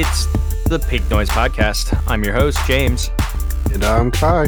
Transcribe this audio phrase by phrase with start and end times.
[0.00, 0.26] It's
[0.66, 2.00] the Pink Noise Podcast.
[2.06, 3.10] I'm your host, James.
[3.74, 4.46] And I'm Kai.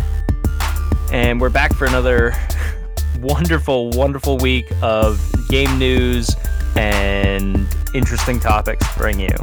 [1.12, 2.36] And we're back for another
[3.20, 6.36] wonderful, wonderful week of game news
[6.76, 9.34] and interesting topics to bring you.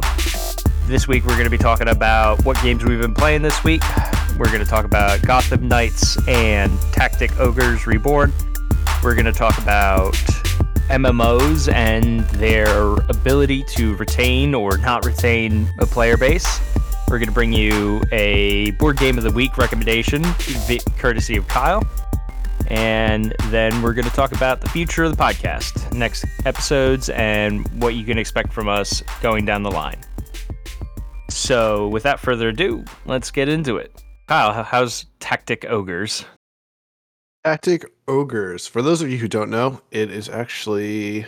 [0.86, 3.82] This week, we're going to be talking about what games we've been playing this week.
[4.38, 8.32] We're going to talk about Gotham Knights and Tactic Ogres Reborn.
[9.02, 10.16] We're going to talk about
[10.88, 16.60] MMOs and their ability to retain or not retain a player base.
[17.08, 20.22] We're going to bring you a board game of the week recommendation,
[20.98, 21.82] courtesy of Kyle.
[22.66, 27.66] And then we're going to talk about the future of the podcast, next episodes, and
[27.82, 29.98] what you can expect from us going down the line.
[31.30, 34.02] So, without further ado, let's get into it.
[34.26, 36.24] Kyle, how's Tactic Ogres?
[37.44, 38.66] Tactic Ogres.
[38.66, 41.26] For those of you who don't know, it is actually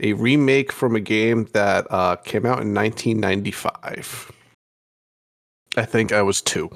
[0.00, 4.32] a remake from a game that uh, came out in 1995.
[5.76, 6.70] I think I was two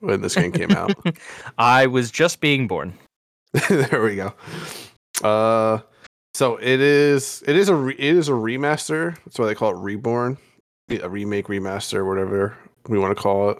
[0.00, 0.92] when this game came out.
[1.58, 2.92] I was just being born.
[3.68, 4.34] there we go.
[5.22, 5.80] Uh,
[6.34, 9.16] so it is it is a re- it is a remaster.
[9.24, 10.38] That's why they call it Reborn,
[10.88, 12.56] a remake, remaster, whatever
[12.88, 13.58] we want to call it.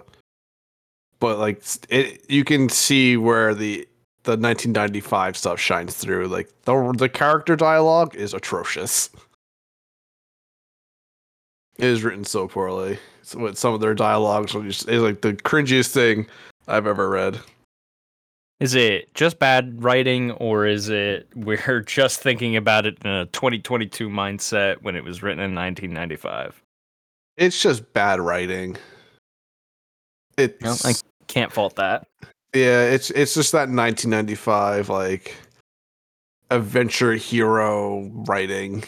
[1.20, 3.86] But like it, you can see where the
[4.24, 6.28] the 1995 stuff shines through.
[6.28, 9.10] Like the the character dialogue is atrocious.
[11.78, 12.98] It is written so poorly.
[13.22, 16.26] So with some of their dialogues is like the cringiest thing
[16.68, 17.40] I've ever read.
[18.60, 23.26] Is it just bad writing, or is it we're just thinking about it in a
[23.26, 26.62] 2022 mindset when it was written in 1995?
[27.36, 28.76] It's just bad writing.
[30.38, 30.94] It's well, I
[31.26, 32.06] can't fault that.
[32.54, 35.36] Yeah, it's it's just that 1995 like
[36.50, 38.84] adventure hero writing.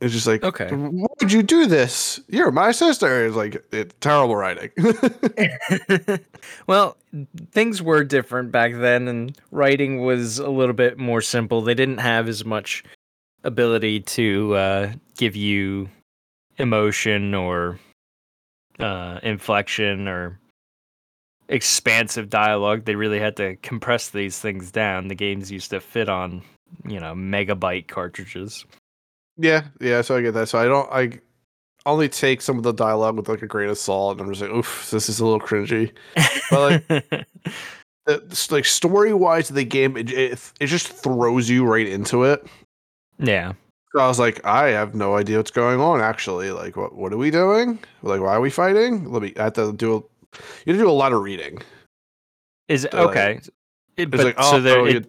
[0.00, 2.20] It's just like, okay, why would you do this?
[2.28, 3.26] You're my sister.
[3.26, 4.70] It's like it's terrible writing.
[6.66, 6.96] well,
[7.50, 11.60] things were different back then, and writing was a little bit more simple.
[11.60, 12.82] They didn't have as much
[13.44, 15.90] ability to uh, give you
[16.56, 17.78] emotion or
[18.78, 20.39] uh, inflection or
[21.50, 22.84] expansive dialogue.
[22.84, 25.08] They really had to compress these things down.
[25.08, 26.42] The games used to fit on,
[26.86, 28.64] you know, megabyte cartridges.
[29.36, 30.00] Yeah, yeah.
[30.00, 30.48] So I get that.
[30.48, 30.90] So I don't.
[30.90, 31.20] I
[31.86, 34.42] only take some of the dialogue with like a grain of salt, and I'm just
[34.42, 35.92] like, oof, this is a little cringy.
[36.50, 37.26] But like,
[38.06, 42.46] it's like story wise, the game it, it it just throws you right into it.
[43.18, 43.52] Yeah.
[43.92, 46.00] So I was like, I have no idea what's going on.
[46.00, 47.78] Actually, like, what what are we doing?
[48.02, 49.10] Like, why are we fighting?
[49.10, 49.32] Let me.
[49.36, 50.04] I have to do.
[50.64, 51.62] You do a lot of reading.
[52.68, 53.40] Is it okay?
[53.96, 54.80] It, but, like, oh, so there.
[54.80, 55.08] Oh, it,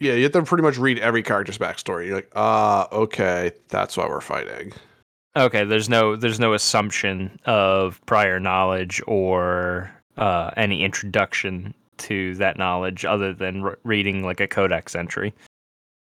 [0.00, 2.06] yeah, you have to pretty much read every character's backstory.
[2.06, 4.72] You're like, ah, uh, okay, that's why we're fighting.
[5.36, 12.58] Okay, there's no there's no assumption of prior knowledge or uh, any introduction to that
[12.58, 15.32] knowledge other than re- reading like a codex entry.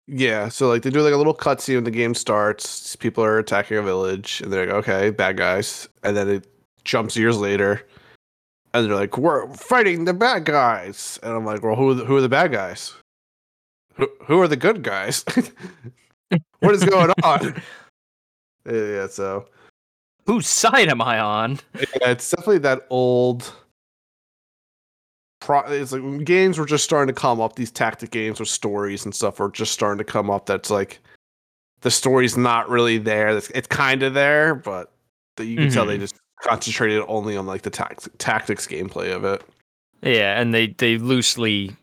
[0.05, 2.95] Yeah, so like they do like a little cutscene when the game starts.
[2.95, 6.47] People are attacking a village, and they're like, "Okay, bad guys," and then it
[6.87, 7.85] jumps years later,
[8.73, 12.05] and they're like, "We're fighting the bad guys," and I'm like, "Well, who are the,
[12.05, 12.95] who are the bad guys?
[13.95, 15.23] Who, who are the good guys?
[16.59, 17.61] what is going on?"
[18.65, 19.47] yeah, so
[20.25, 21.59] whose side am I on?
[21.75, 23.53] Yeah, it's definitely that old
[25.39, 27.55] pro- it's like games were just starting to come up.
[27.55, 30.45] These tactic games with stories and stuff are just starting to come up.
[30.45, 30.99] That's like
[31.81, 33.29] the story's not really there.
[33.29, 34.91] It's, it's kind of there, but
[35.37, 35.73] the, you can mm-hmm.
[35.73, 36.01] tell they mm-hmm.
[36.01, 39.43] just concentrated only on like the tact- tactics gameplay of it.
[40.01, 41.75] Yeah, and they they loosely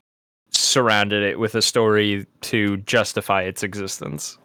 [0.51, 4.39] surrounded it with a story to justify its existence.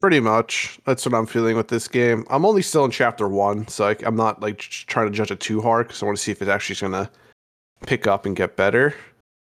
[0.00, 2.24] Pretty much, that's what I'm feeling with this game.
[2.28, 5.30] I'm only still in chapter one, so like I, am not like trying to judge
[5.30, 7.10] it too hard because I want to see if it's actually gonna
[7.86, 8.94] pick up and get better.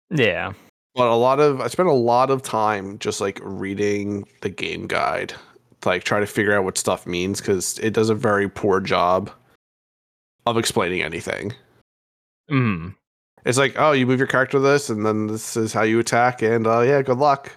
[0.09, 0.53] Yeah.
[0.95, 4.87] But a lot of I spent a lot of time just like reading the game
[4.87, 5.35] guide,
[5.81, 8.79] to, like try to figure out what stuff means because it does a very poor
[8.79, 9.29] job
[10.51, 11.53] of explaining anything.
[12.49, 12.89] Hmm.
[13.45, 16.41] It's like, oh, you move your character this, and then this is how you attack,
[16.41, 17.51] and uh, yeah, good luck.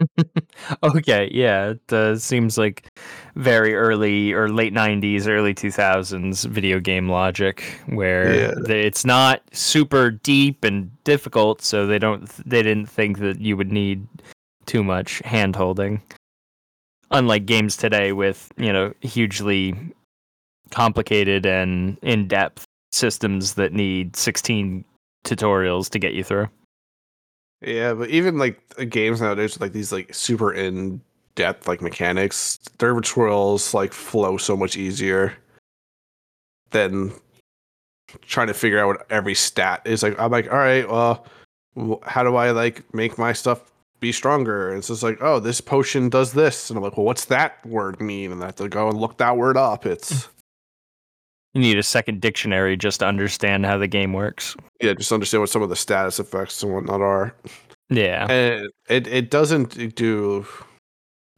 [0.82, 2.88] okay, yeah, it uh, seems like
[3.34, 8.54] very early or late '90s, early 2000s video game logic, where yeah.
[8.64, 13.56] they, it's not super deep and difficult, so they don't they didn't think that you
[13.56, 14.06] would need
[14.66, 16.00] too much hand holding.
[17.10, 19.74] Unlike games today, with you know hugely
[20.70, 24.84] complicated and in depth systems that need 16
[25.24, 26.48] tutorials to get you through.
[27.60, 31.00] Yeah, but even like games nowadays with like these like super in
[31.34, 35.36] depth like mechanics, their tutorials like flow so much easier.
[36.70, 37.12] than
[38.22, 40.02] trying to figure out what every stat is.
[40.02, 41.26] Like I'm like, all right, well,
[42.02, 44.70] how do I like make my stuff be stronger?
[44.70, 47.64] And it's just like, oh, this potion does this, and I'm like, well, what's that
[47.66, 48.32] word mean?
[48.32, 49.86] And I have to go and look that word up.
[49.86, 50.28] It's mm.
[51.54, 54.56] You need a second dictionary just to understand how the game works.
[54.80, 57.34] yeah, just understand what some of the status effects and whatnot are.
[57.88, 58.26] Yeah.
[58.30, 60.46] And it it doesn't do.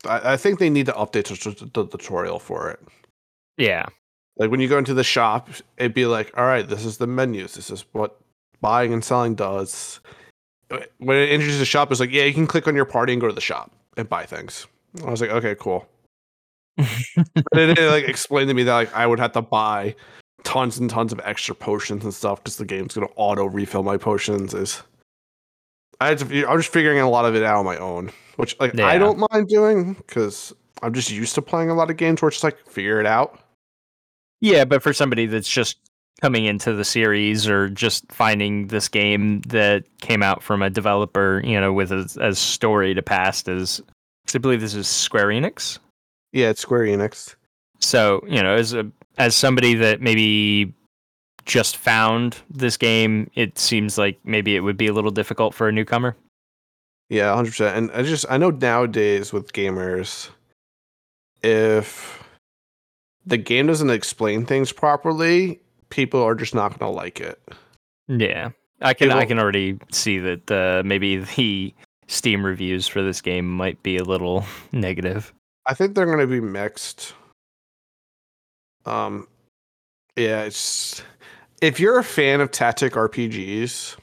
[0.05, 2.81] I, I think they need to update the, the, the tutorial for it.
[3.57, 3.87] Yeah.
[4.37, 7.07] Like when you go into the shop, it'd be like, all right, this is the
[7.07, 7.55] menus.
[7.55, 8.19] This is what
[8.61, 10.01] buying and selling does.
[10.99, 13.21] When it introduces the shop, it's like, yeah, you can click on your party and
[13.21, 14.67] go to the shop and buy things.
[15.05, 15.87] I was like, okay, cool.
[16.79, 19.95] It didn't like explain to me that like I would have to buy
[20.45, 23.97] tons and tons of extra potions and stuff because the game's gonna auto refill my
[23.97, 24.55] potions.
[24.55, 24.83] Is
[26.01, 28.59] I had to, I'm just figuring a lot of it out on my own, which
[28.59, 32.23] like I don't mind doing because I'm just used to playing a lot of games
[32.23, 33.39] where it's just like figure it out.
[34.41, 35.79] Yeah, but for somebody that's just
[36.21, 41.43] coming into the series or just finding this game that came out from a developer,
[41.45, 43.83] you know, with as, as storied a past as
[44.35, 45.79] I believe this is Square Enix.
[46.33, 47.35] Yeah, it's Square Enix.
[47.79, 50.73] So, you know, as a as somebody that maybe
[51.45, 55.69] just found this game, it seems like maybe it would be a little difficult for
[55.69, 56.17] a newcomer.
[57.09, 57.77] Yeah, hundred percent.
[57.77, 60.31] And I just I know nowadays with gamers,
[61.43, 62.23] if
[63.27, 67.41] the game doesn't explain things properly, people are just not gonna like it.
[68.07, 68.51] Yeah.
[68.83, 71.75] I can I can already see that uh, maybe the
[72.07, 75.33] Steam reviews for this game might be a little negative.
[75.67, 77.15] I think they're gonna be mixed.
[78.87, 79.29] Um,
[80.17, 81.03] yeah, it's
[81.61, 83.97] if you're a fan of tactic RPGs,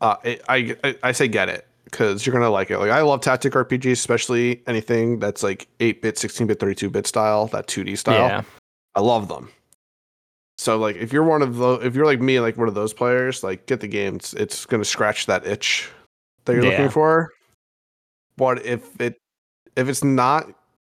[0.00, 2.78] uh, it, I, I I say get it because you're gonna like it.
[2.78, 6.90] Like I love tactic RPGs, especially anything that's like eight bit, sixteen bit, thirty two
[6.90, 8.28] bit style, that two D style.
[8.28, 8.42] Yeah.
[8.96, 9.50] I love them.
[10.58, 12.92] So like if you're one of those if you're like me, like one of those
[12.92, 14.16] players, like get the game.
[14.16, 15.90] It's, it's gonna scratch that itch
[16.44, 16.70] that you're Yeah.
[16.70, 17.30] looking for.
[18.36, 19.16] But if it
[19.76, 20.48] if it's not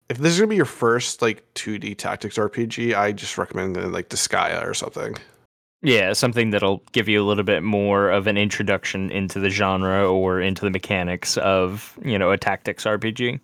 [0.09, 3.87] if this is gonna be your first like 2D tactics RPG, I just recommend uh,
[3.87, 5.15] like Disgaea or something.
[5.81, 10.11] Yeah, something that'll give you a little bit more of an introduction into the genre
[10.11, 13.39] or into the mechanics of, you know, a tactics RPG.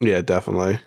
[0.00, 0.78] Yeah, definitely.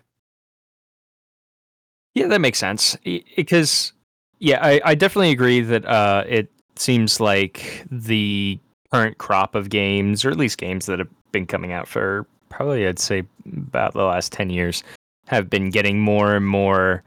[2.14, 2.96] Yeah, that makes sense.
[3.36, 3.92] Because,
[4.40, 8.60] yeah, I, I definitely agree that uh, it seems like the
[8.94, 12.88] current crop of games, or at least games that have been coming out for probably,
[12.88, 14.84] I'd say, about the last 10 years,
[15.28, 17.04] have been getting more and more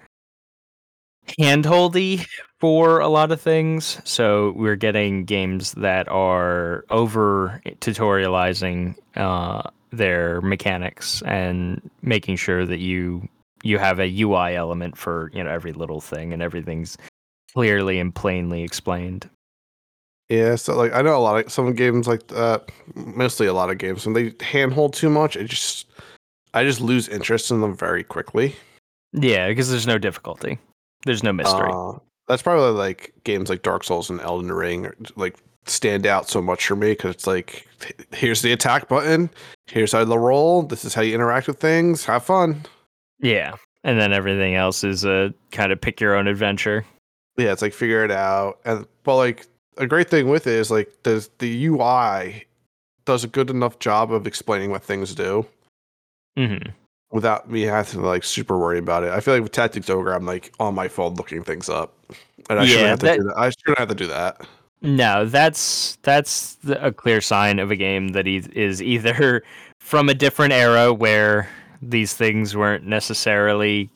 [1.38, 2.26] handholdy
[2.58, 4.00] for a lot of things.
[4.04, 12.78] So we're getting games that are over tutorializing uh, their mechanics and making sure that
[12.78, 13.28] you
[13.62, 16.96] you have a UI element for you know every little thing and everything's
[17.52, 19.28] clearly and plainly explained.
[20.30, 23.68] Yeah, so like I know a lot of some games like that, mostly a lot
[23.68, 25.86] of games when they handhold too much, it just
[26.54, 28.54] I just lose interest in them very quickly.
[29.12, 30.58] Yeah, because there's no difficulty.
[31.04, 31.70] There's no mystery.
[31.72, 31.98] Uh,
[32.28, 35.36] that's probably like games like Dark Souls and Elden Ring like
[35.66, 37.66] stand out so much for me because it's like
[38.12, 39.30] here's the attack button,
[39.66, 42.64] here's how to roll, this is how you interact with things, have fun.
[43.20, 43.56] yeah.
[43.82, 46.84] And then everything else is a kind of pick your own adventure.
[47.38, 49.46] Yeah, it's like figure it out, and but like
[49.76, 52.44] a great thing with it is like does the UI
[53.04, 55.46] does a good enough job of explaining what things do
[56.36, 56.58] hmm
[57.10, 59.10] without me having to like super worry about it.
[59.10, 61.92] I feel like with Tactics Ogre, I'm like on my phone looking things up,
[62.48, 63.36] and I shouldn't Yeah, have to that- do that.
[63.36, 64.46] I shouldn't have to do that.
[64.82, 69.42] No, that's that's the, a clear sign of a game that is either
[69.80, 71.48] from a different era where
[71.82, 73.90] these things weren't necessarily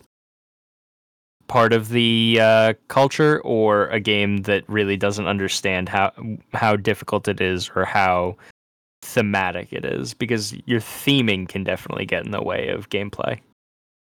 [1.49, 6.13] part of the uh, culture, or a game that really doesn't understand how
[6.53, 8.37] how difficult it is or how
[9.03, 13.39] thematic it is, because your theming can definitely get in the way of gameplay.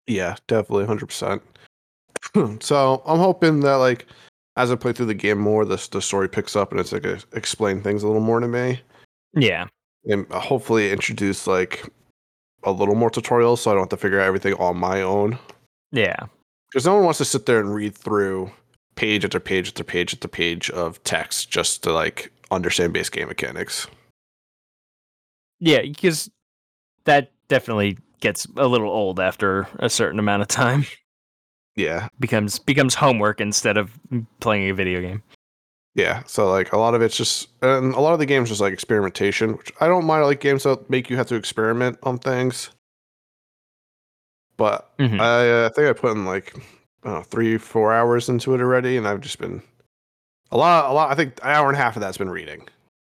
[0.07, 1.43] Yeah, definitely, hundred percent.
[2.61, 4.07] So I'm hoping that like
[4.57, 7.05] as I play through the game more, the the story picks up and it's like
[7.05, 8.81] a, explain things a little more to me,
[9.35, 9.67] Yeah,
[10.07, 11.85] and hopefully introduce like
[12.63, 15.39] a little more tutorials so I don't have to figure out everything on my own.
[15.93, 16.17] yeah,
[16.75, 18.51] Because no one wants to sit there and read through
[18.97, 23.29] page after page after page after page of text just to like understand base game
[23.29, 23.87] mechanics.
[25.61, 26.29] yeah, because
[27.05, 30.85] that definitely gets a little old after a certain amount of time.
[31.77, 33.93] Yeah, becomes becomes homework instead of
[34.41, 35.23] playing a video game.
[35.95, 36.25] yeah.
[36.27, 38.73] So like a lot of it's just, and a lot of the games just like
[38.73, 40.25] experimentation, which I don't mind.
[40.25, 42.71] Like games that make you have to experiment on things.
[44.57, 45.21] But Mhm.
[45.21, 46.55] I uh, think I put in like
[47.05, 49.63] know, three, four hours into it already, and I've just been
[50.51, 51.11] a lot, a lot.
[51.11, 52.67] I think an hour and a half of that's been reading.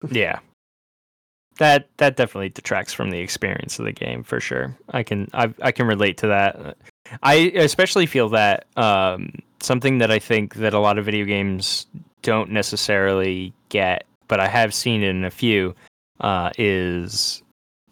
[0.12, 0.40] Yeah.
[1.58, 4.78] That that definitely detracts from the experience of the game for sure.
[4.92, 6.78] I can I I can relate to that.
[7.22, 11.86] I especially feel that um, something that I think that a lot of video games
[12.22, 15.76] don't necessarily get, but I have seen it in a few,
[16.22, 17.44] uh, is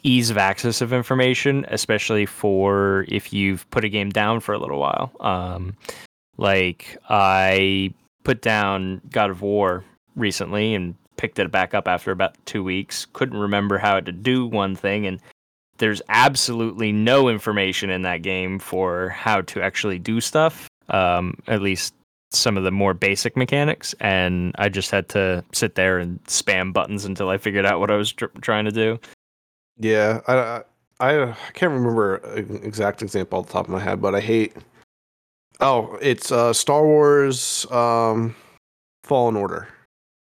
[0.04, 4.60] ease of access of information, especially for if you've put a game down for a
[4.60, 5.12] little while.
[5.20, 5.75] Um,
[6.38, 9.84] like I put down God of War
[10.16, 13.08] recently and picked it back up after about two weeks.
[13.13, 15.20] Couldn't remember how to do one thing, and
[15.77, 20.68] there's absolutely no information in that game for how to actually do stuff.
[20.89, 21.94] Um, at least
[22.32, 26.74] some of the more basic mechanics, and I just had to sit there and spam
[26.74, 29.00] buttons until I figured out what I was tr- trying to do.
[29.80, 30.64] Yeah, I,
[31.00, 34.20] I I can't remember an exact example off the top of my head, but I
[34.20, 34.56] hate.
[35.60, 38.36] Oh, it's uh, Star Wars um,
[39.04, 39.68] Fallen Order.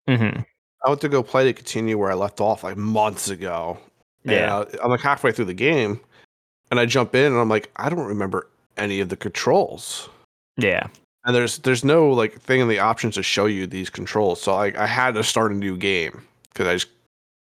[0.09, 0.41] Mm-hmm.
[0.85, 3.79] I went to go play to continue where I left off like months ago.
[4.25, 4.61] Yeah.
[4.61, 6.01] And, uh, I'm like halfway through the game,
[6.71, 10.09] and I jump in and I'm like, I don't remember any of the controls.
[10.57, 10.87] Yeah.
[11.25, 14.41] And there's there's no like thing in the options to show you these controls.
[14.41, 16.89] So like I had to start a new game because I just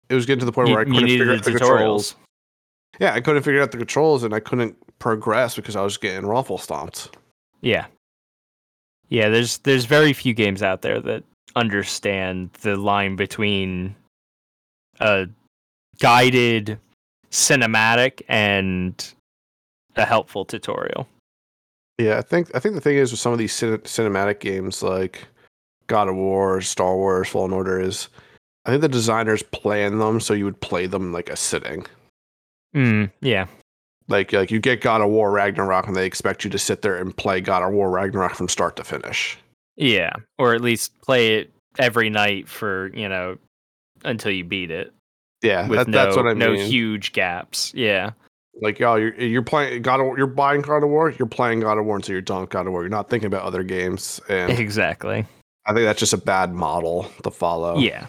[0.10, 1.58] it was getting to the point You, where I couldn't figure out the tutorials.
[1.60, 2.16] controls.
[3.00, 6.26] Yeah, I couldn't figure out the controls and I couldn't progress because I was getting
[6.26, 7.16] ruffle stomped.
[7.62, 7.86] Yeah.
[9.10, 11.24] Yeah, there's there's very few games out there that
[11.56, 13.96] understand the line between
[15.00, 15.28] a
[16.00, 16.78] guided
[17.32, 19.14] cinematic and
[19.96, 21.08] a helpful tutorial.
[21.98, 24.84] Yeah, I think I think the thing is with some of these cin- cinematic games
[24.84, 25.26] like
[25.88, 28.10] God of War, Star Wars, Fallen Order is
[28.68, 31.86] I think the designers plan them so you would play them like a sitting.
[32.76, 33.48] Mm, yeah.
[34.10, 36.98] Like like you get God of War Ragnarok and they expect you to sit there
[36.98, 39.38] and play God of War Ragnarok from start to finish.
[39.78, 40.14] Yeah.
[40.38, 43.38] Or at least play it every night for, you know,
[44.04, 44.94] until you beat it.
[45.44, 46.40] Yeah, With that, no, that's what I mean.
[46.40, 47.72] no huge gaps.
[47.76, 48.12] Yeah.
[48.62, 51.60] like yo, you're you're playing God of War, you're buying God of War, you're playing
[51.62, 52.82] God of War until you're done God of War.
[52.82, 55.26] You're not thinking about other games, and Exactly.
[55.66, 57.78] I think that's just a bad model to follow.
[57.78, 58.08] Yeah.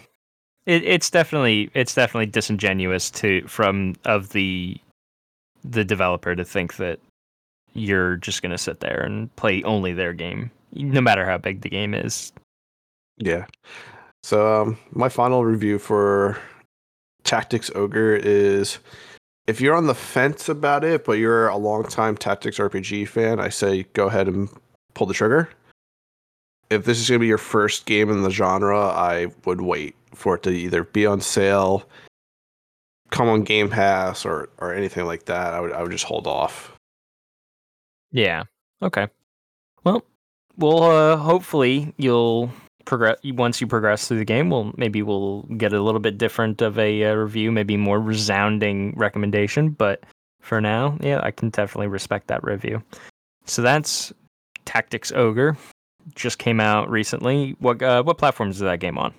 [0.69, 4.77] It, it's definitely it's definitely disingenuous to from of the
[5.63, 6.99] the developer to think that
[7.73, 11.69] you're just to sit there and play only their game no matter how big the
[11.69, 12.31] game is.
[13.17, 13.47] Yeah.
[14.21, 16.37] So um, my final review for
[17.23, 18.77] Tactics Ogre is
[19.47, 23.49] if you're on the fence about it, but you're a longtime Tactics RPG fan, I
[23.49, 24.49] say go ahead and
[24.93, 25.49] pull the trigger.
[26.69, 29.95] If this is going to be your first game in the genre, I would wait
[30.13, 31.83] for it to either be on sale,
[33.09, 35.53] come on Game Pass, or or anything like that.
[35.53, 36.75] I would I would just hold off.
[38.11, 38.43] Yeah.
[38.81, 39.07] Okay.
[39.83, 40.03] Well,
[40.57, 42.51] we'll uh, hopefully you'll
[42.85, 44.49] progress once you progress through the game.
[44.49, 48.93] We'll maybe we'll get a little bit different of a uh, review, maybe more resounding
[48.95, 49.69] recommendation.
[49.69, 50.03] But
[50.41, 52.81] for now, yeah, I can definitely respect that review.
[53.45, 54.11] So that's
[54.65, 55.57] Tactics Ogre.
[56.15, 57.55] Just came out recently.
[57.59, 59.13] What uh, what platforms is that game on?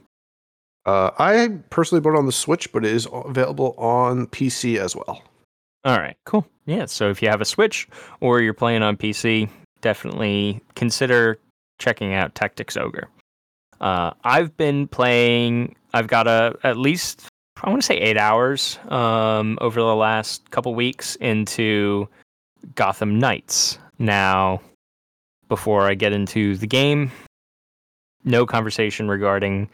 [0.87, 4.96] Uh, I personally bought it on the Switch, but it is available on PC as
[4.96, 5.22] well.
[5.84, 6.46] All right, cool.
[6.66, 7.88] Yeah, so if you have a Switch
[8.20, 9.49] or you're playing on PC,
[9.80, 11.38] definitely consider
[11.78, 13.08] checking out Tactics Ogre.
[13.80, 15.75] Uh, I've been playing.
[15.94, 17.26] I've got a at least
[17.62, 22.08] I want to say eight hours um, over the last couple weeks into
[22.75, 23.78] Gotham Knights.
[23.99, 24.62] Now,
[25.49, 27.10] before I get into the game,
[28.25, 29.68] no conversation regarding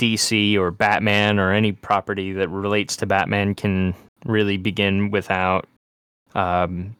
[0.00, 5.68] DC or Batman or any property that relates to Batman can really begin without
[6.34, 6.96] um,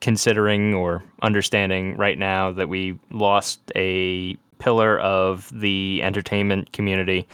[0.00, 7.26] considering or understanding right now that we lost a pillar of the entertainment community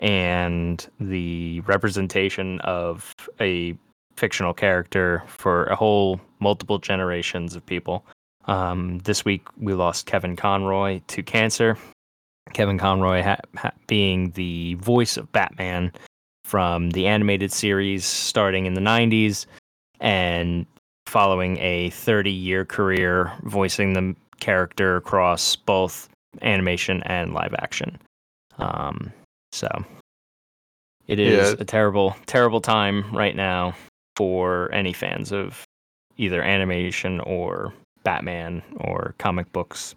[0.00, 3.76] and the representation of a
[4.16, 8.04] fictional character for a whole multiple generations of people.
[8.46, 11.78] Um, this week we lost Kevin Conroy to cancer.
[12.52, 15.92] Kevin Conroy ha- ha- being the voice of Batman
[16.44, 19.46] from the animated series starting in the 90s
[20.00, 20.66] and
[21.06, 26.08] following a 30 year career voicing the character across both
[26.42, 27.98] animation and live action.
[28.58, 29.12] Um,
[29.52, 29.68] so
[31.06, 31.56] it is Yeah.
[31.60, 33.74] a terrible, terrible time right now
[34.16, 35.64] for any fans of
[36.16, 37.72] either animation or
[38.04, 39.94] Batman or comic books.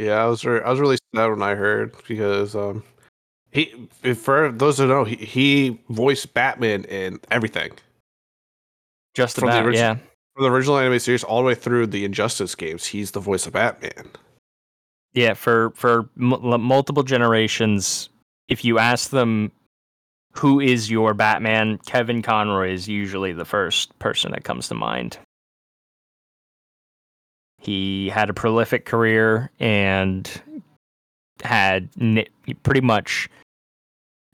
[0.00, 2.82] Yeah, I was re- I was really sad when I heard because um
[3.50, 7.72] he for those who know he, he voiced Batman in everything.
[9.14, 9.96] Just From the about, origi- yeah.
[10.34, 13.46] from the original anime series all the way through the Injustice games, he's the voice
[13.46, 14.08] of Batman.
[15.12, 18.08] Yeah, for for m- multiple generations,
[18.48, 19.52] if you ask them
[20.32, 25.18] who is your Batman, Kevin Conroy is usually the first person that comes to mind.
[27.60, 30.28] He had a prolific career and
[31.42, 31.90] had
[32.62, 33.28] pretty much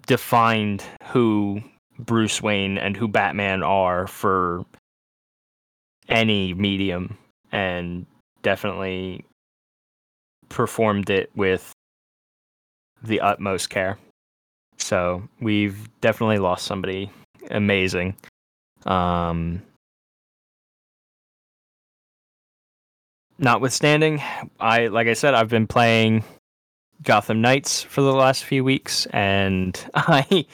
[0.06, 1.60] defined who
[1.98, 4.64] Bruce Wayne and who Batman are for
[6.08, 7.18] any medium
[7.52, 8.06] and
[8.42, 9.24] definitely
[10.48, 11.72] performed it with
[13.02, 13.98] the utmost care.
[14.78, 17.10] So we've definitely lost somebody
[17.50, 18.14] amazing.
[18.84, 19.62] Um,
[23.38, 24.22] notwithstanding,
[24.60, 26.24] I like I said, I've been playing
[27.02, 30.46] Gotham Knights for the last few weeks, and I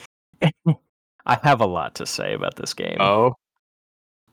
[1.25, 2.97] I have a lot to say about this game.
[2.99, 3.35] Oh,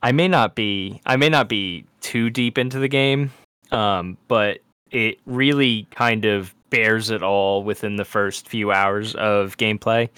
[0.03, 3.33] I may not be I may not be too deep into the game,
[3.71, 9.57] um, but it really kind of bears it all within the first few hours of
[9.57, 10.09] gameplay.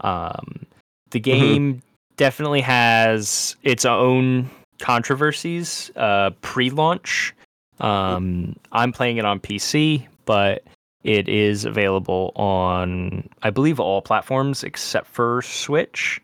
[0.00, 0.66] Um,
[1.10, 1.40] the mm-hmm.
[1.40, 1.86] game mm-hmm.
[2.16, 7.34] definitely has its own controversies uh, pre-launch.
[7.80, 10.64] Um, I'm playing it on PC, but
[11.02, 16.20] it is available on, I believe, all platforms except for Switch.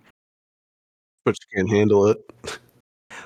[1.25, 2.19] Switch can't handle it.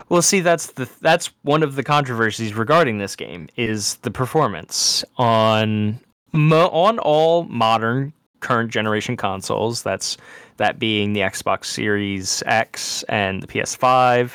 [0.09, 5.05] Well, see, that's the that's one of the controversies regarding this game is the performance
[5.17, 6.01] on
[6.33, 9.83] mo- on all modern current generation consoles.
[9.83, 10.17] That's
[10.57, 14.33] that being the Xbox Series X and the PS5.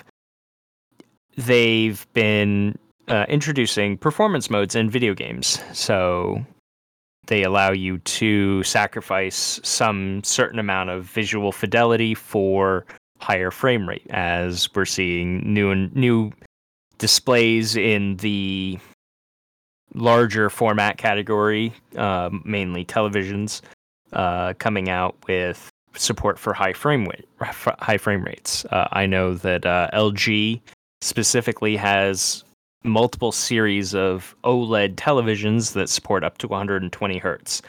[1.35, 2.77] They've been
[3.09, 6.45] uh, introducing performance modes in video games, so
[7.27, 12.85] they allow you to sacrifice some certain amount of visual fidelity for
[13.19, 16.31] higher frame rate as we're seeing new and new
[16.97, 18.79] displays in the
[19.93, 23.61] larger format category, uh, mainly televisions,
[24.13, 28.65] uh, coming out with support for high frame rate, high frame rates.
[28.65, 30.61] Uh, I know that uh, LG
[31.01, 32.43] specifically has
[32.83, 37.61] multiple series of OLED televisions that support up to 120 hertz,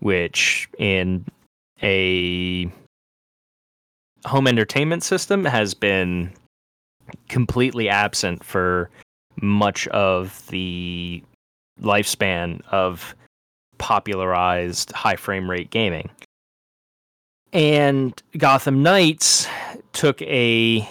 [0.00, 1.24] which in
[1.82, 2.70] a
[4.24, 6.32] home entertainment system has been
[7.28, 8.90] completely absent for
[9.40, 11.22] much of the
[11.80, 13.14] lifespan of
[13.78, 16.10] popularized high frame rate gaming.
[17.52, 19.46] And Gotham Knights
[19.92, 20.88] took a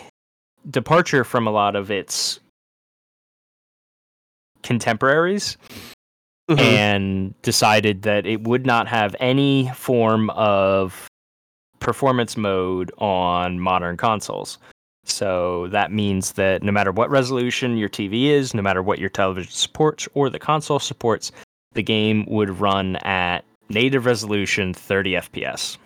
[0.69, 2.39] departure from a lot of its
[4.65, 5.58] contemporaries
[6.49, 6.60] mm-hmm.
[6.60, 11.08] and decided that it would not have any form of
[11.80, 14.58] performance mode on modern consoles.
[15.06, 19.10] So that means that no matter what resolution your TV is, no matter what your
[19.10, 21.32] television supports or the console supports,
[21.73, 25.78] the game would run at native resolution 30 FPS.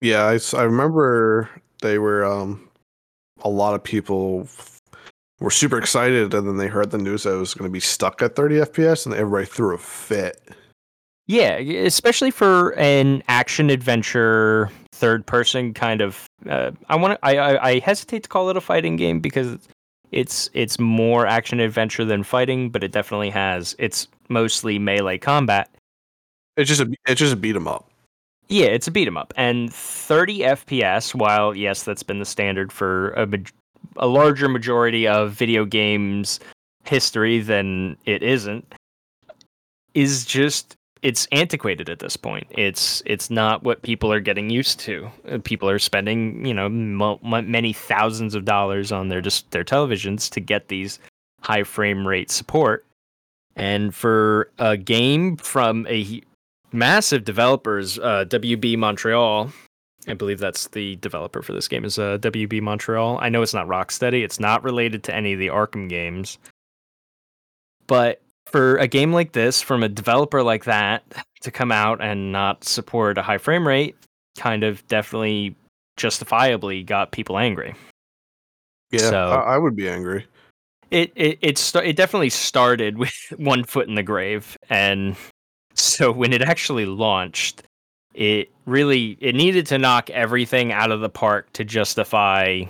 [0.00, 1.50] Yeah, I, I remember
[1.82, 2.68] they were um,
[3.42, 4.48] a lot of people
[5.40, 7.80] were super excited and then they heard the news that it was going to be
[7.80, 10.40] stuck at 30 FPS and everybody threw a fit.
[11.26, 16.28] Yeah, especially for an action adventure third person kind of.
[16.48, 19.58] Uh, I want I, I I hesitate to call it a fighting game because
[20.12, 23.74] it's it's more action adventure than fighting, but it definitely has.
[23.78, 25.70] It's mostly melee combat.
[26.56, 27.90] It's just a it's just a beat 'em up.
[28.48, 31.14] Yeah, it's a beat 'em up, and 30 FPS.
[31.14, 33.26] While yes, that's been the standard for a
[33.96, 36.40] a larger majority of video games
[36.84, 38.74] history than it isn't,
[39.94, 42.46] is just it's antiquated at this point.
[42.50, 45.10] It's it's not what people are getting used to.
[45.28, 49.64] Uh, people are spending you know mo- many thousands of dollars on their just their
[49.64, 50.98] televisions to get these
[51.42, 52.84] high frame rate support.
[53.56, 56.22] And for a game from a
[56.72, 59.52] massive developers, uh, WB Montreal,
[60.06, 63.18] I believe that's the developer for this game is uh, WB Montreal.
[63.20, 64.22] I know it's not Rocksteady.
[64.22, 66.38] It's not related to any of the Arkham games.
[67.86, 71.02] But for a game like this from a developer like that
[71.40, 73.96] to come out and not support a high frame rate
[74.36, 75.54] kind of definitely
[75.96, 77.74] justifiably got people angry.
[78.90, 80.26] Yeah, so, I, I would be angry.
[80.90, 85.16] It it it, st- it definitely started with one foot in the grave and
[85.74, 87.62] so when it actually launched
[88.14, 92.62] it really it needed to knock everything out of the park to justify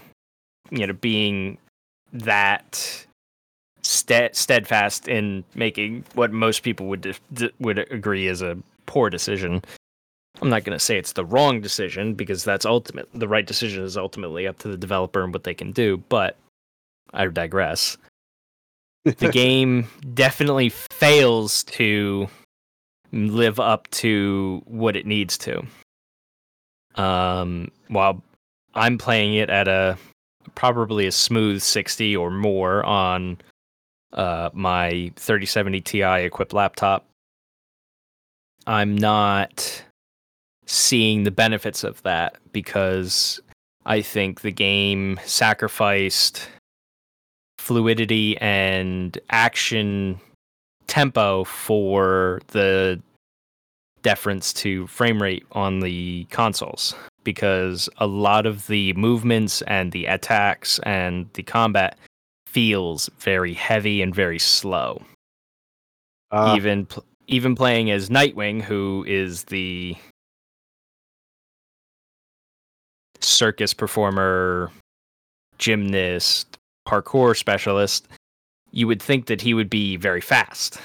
[0.71, 1.59] you know being
[2.13, 3.07] that
[3.83, 7.17] steadfast in making what most people would
[7.61, 9.63] would agree is a poor decision.
[10.43, 13.09] I'm not going to say it's the wrong decision because that's ultimate.
[13.15, 15.99] The right decision is ultimately up to the developer and what they can do.
[16.09, 16.37] But
[17.13, 17.97] I digress.
[19.05, 22.27] the game definitely fails to
[23.15, 25.63] live up to what it needs to.
[26.97, 28.23] Um, while
[28.75, 29.97] I'm playing it at a
[30.55, 33.39] probably a smooth 60 or more on
[34.13, 37.07] uh, my 3070 Ti equipped laptop,
[38.67, 39.85] I'm not
[40.67, 43.41] seeing the benefits of that because
[43.87, 46.49] I think the game sacrificed
[47.59, 50.21] fluidity and action
[50.87, 53.01] tempo for the
[54.03, 56.95] deference to frame rate on the consoles
[57.25, 61.97] because a lot of the movements and the attacks and the combat
[62.47, 65.03] feels very heavy and very slow.
[66.31, 66.87] Uh, even
[67.27, 69.97] even playing as Nightwing, who is the
[73.21, 74.71] circus performer,
[75.59, 78.07] gymnast, parkour specialist,
[78.75, 80.79] you would think that he would be very fast.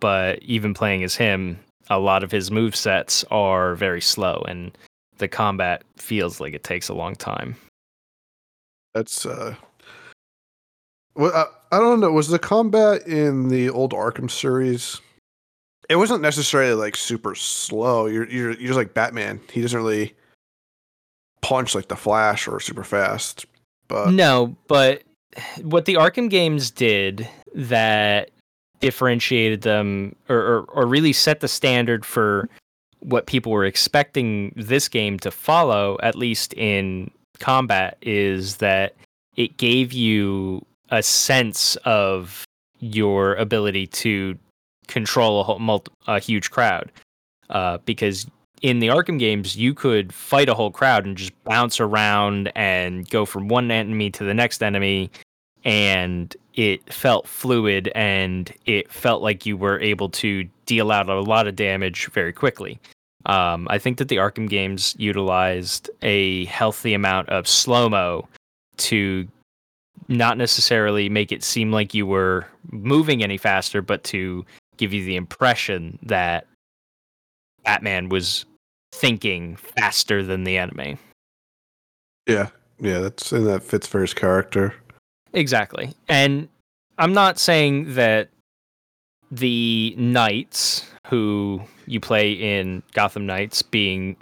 [0.00, 1.58] But even playing as him,
[1.90, 4.76] a lot of his move sets are very slow and
[5.18, 7.56] the combat feels like it takes a long time.
[8.94, 9.54] That's uh
[11.14, 12.12] well, I, I don't know.
[12.12, 15.00] Was the combat in the old Arkham series?
[15.88, 18.06] It wasn't necessarily like super slow.
[18.06, 19.40] You're you're you're just like Batman.
[19.50, 20.14] He doesn't really
[21.40, 23.46] punch like the Flash or super fast.
[23.88, 25.02] But no, but
[25.62, 28.30] what the Arkham games did that
[28.80, 32.48] differentiated them or, or, or really set the standard for
[33.00, 38.94] what people were expecting this game to follow, at least in combat, is that
[39.36, 42.44] it gave you a sense of
[42.78, 44.36] your ability to
[44.88, 46.90] control a, whole, multi, a huge crowd.
[47.50, 48.26] Uh, because
[48.62, 53.08] in the Arkham games, you could fight a whole crowd and just bounce around and
[53.10, 55.10] go from one enemy to the next enemy
[55.66, 61.20] and it felt fluid and it felt like you were able to deal out a
[61.20, 62.78] lot of damage very quickly.
[63.26, 68.28] Um, I think that the Arkham games utilized a healthy amount of slow mo
[68.76, 69.26] to
[70.06, 75.04] not necessarily make it seem like you were moving any faster, but to give you
[75.04, 76.46] the impression that
[77.64, 78.46] Batman was
[78.92, 80.96] thinking faster than the enemy.
[82.28, 84.72] Yeah, yeah, that's and that fits for his character.
[85.32, 85.94] Exactly.
[86.08, 86.48] And
[86.98, 88.28] I'm not saying that
[89.30, 94.16] the knights who you play in Gotham Knights being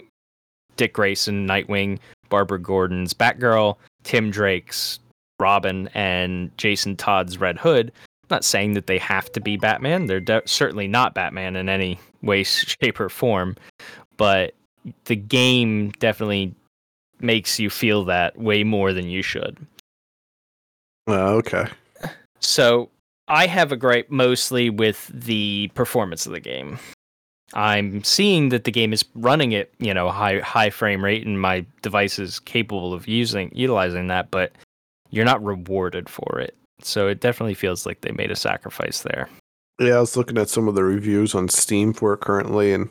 [0.77, 4.99] Dick Grayson, Nightwing, Barbara Gordon's Batgirl, Tim Drake's
[5.39, 7.91] Robin, and Jason Todd's Red Hood.
[8.23, 10.07] I'm not saying that they have to be Batman.
[10.07, 13.55] They're de- certainly not Batman in any way, shape, or form.
[14.17, 14.53] But
[15.05, 16.53] the game definitely
[17.19, 19.57] makes you feel that way more than you should.
[21.07, 21.67] Oh, okay.
[22.39, 22.89] So
[23.27, 26.79] I have a gripe mostly with the performance of the game.
[27.53, 31.39] I'm seeing that the game is running at you know high high frame rate, and
[31.39, 34.53] my device is capable of using utilizing that, but
[35.11, 36.55] you're not rewarded for it.
[36.81, 39.29] So it definitely feels like they made a sacrifice there.
[39.79, 42.89] Yeah, I was looking at some of the reviews on Steam for it currently, and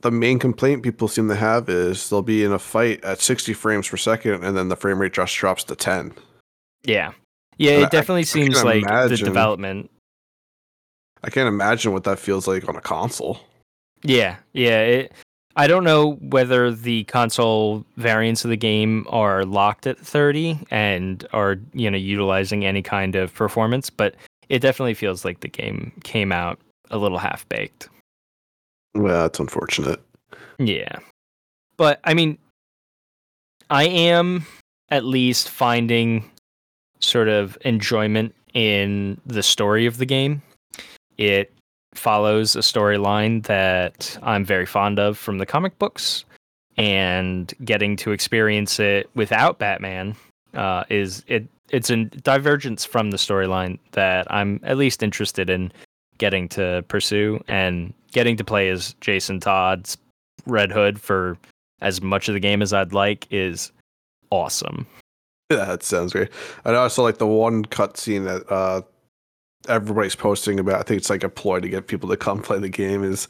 [0.00, 3.52] the main complaint people seem to have is they'll be in a fight at 60
[3.54, 6.12] frames per second, and then the frame rate just drops to 10.
[6.84, 7.12] Yeah,
[7.58, 9.90] yeah, it definitely I, seems I like imagine, the development.
[11.22, 13.40] I can't imagine what that feels like on a console.
[14.02, 14.80] Yeah, yeah.
[14.80, 15.12] It,
[15.56, 21.26] I don't know whether the console variants of the game are locked at 30 and
[21.32, 24.14] are you know utilizing any kind of performance, but
[24.48, 27.88] it definitely feels like the game came out a little half baked.
[28.94, 30.00] Well, that's unfortunate.
[30.58, 30.98] Yeah,
[31.76, 32.38] but I mean,
[33.68, 34.46] I am
[34.90, 36.30] at least finding
[37.00, 40.42] sort of enjoyment in the story of the game.
[41.16, 41.52] It
[41.94, 46.24] follows a storyline that I'm very fond of from the comic books,
[46.76, 50.14] and getting to experience it without Batman
[50.54, 51.46] uh, is it.
[51.70, 55.70] It's a divergence from the storyline that I'm at least interested in
[56.16, 59.98] getting to pursue, and getting to play as Jason Todd's
[60.46, 61.36] Red Hood for
[61.80, 63.70] as much of the game as I'd like is
[64.30, 64.86] awesome.
[65.56, 66.28] That sounds great.
[66.66, 68.82] I also like the one cutscene that uh,
[69.66, 70.78] everybody's posting about.
[70.78, 73.02] I think it's like a ploy to get people to come play the game.
[73.02, 73.28] Is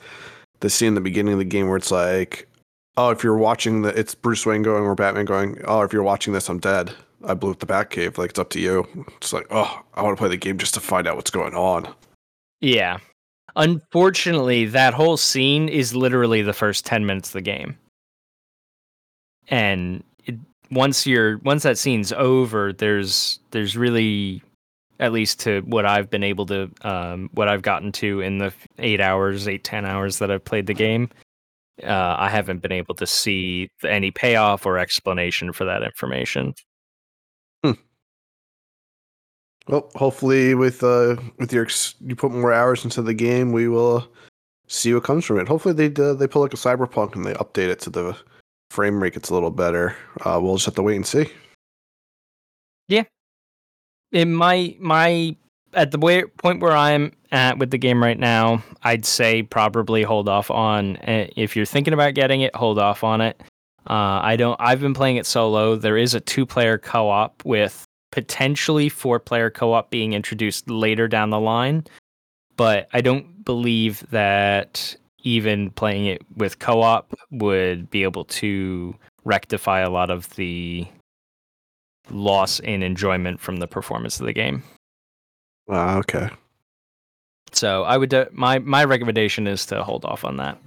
[0.61, 2.49] the scene in the beginning of the game where it's like,
[2.97, 6.03] "Oh, if you're watching the, it's Bruce Wayne going or Batman going, oh, if you're
[6.03, 6.93] watching this, I'm dead.
[7.25, 8.19] I blew up the Batcave.
[8.19, 8.85] Like it's up to you."
[9.19, 11.55] It's like, oh, I want to play the game just to find out what's going
[11.55, 11.95] on.
[12.61, 12.99] Yeah.
[13.55, 17.79] Unfortunately, that whole scene is literally the first ten minutes of the game,
[19.47, 20.03] and
[20.71, 24.43] once you're once that scene's over, there's there's really
[25.01, 28.53] at least to what I've been able to, um, what I've gotten to in the
[28.79, 31.09] eight hours, eight ten hours that I've played the game.
[31.83, 36.55] Uh, I haven't been able to see any payoff or explanation for that information.
[37.65, 37.73] Hmm.
[39.69, 43.69] Well, hopefully, with uh, with your ex- you put more hours into the game, we
[43.69, 44.09] will
[44.67, 45.47] see what comes from it.
[45.47, 48.17] Hopefully, they uh, they pull like a cyberpunk and they update it to the
[48.71, 49.97] frame rate gets a little better.
[50.25, 51.31] Uh, we'll just have to wait and see.
[52.89, 53.05] Yeah.
[54.13, 55.37] In my my
[55.75, 60.03] at the way, point where I'm at with the game right now, I'd say probably
[60.03, 63.41] hold off on if you're thinking about getting it, hold off on it.
[63.89, 64.57] Uh, I don't.
[64.61, 65.77] I've been playing it solo.
[65.77, 71.85] There is a two-player co-op with potentially four-player co-op being introduced later down the line,
[72.57, 79.81] but I don't believe that even playing it with co-op would be able to rectify
[79.81, 80.87] a lot of the
[82.11, 84.63] loss in enjoyment from the performance of the game.
[85.69, 86.31] Ah, okay.
[87.53, 90.59] So I would uh, my my recommendation is to hold off on that.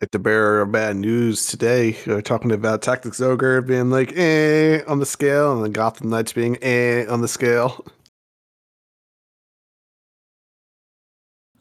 [0.00, 4.82] Like the bearer of bad news today, uh, talking about Tactics Ogre being like eh
[4.86, 7.84] on the scale, and then Gotham Knights being eh on the scale.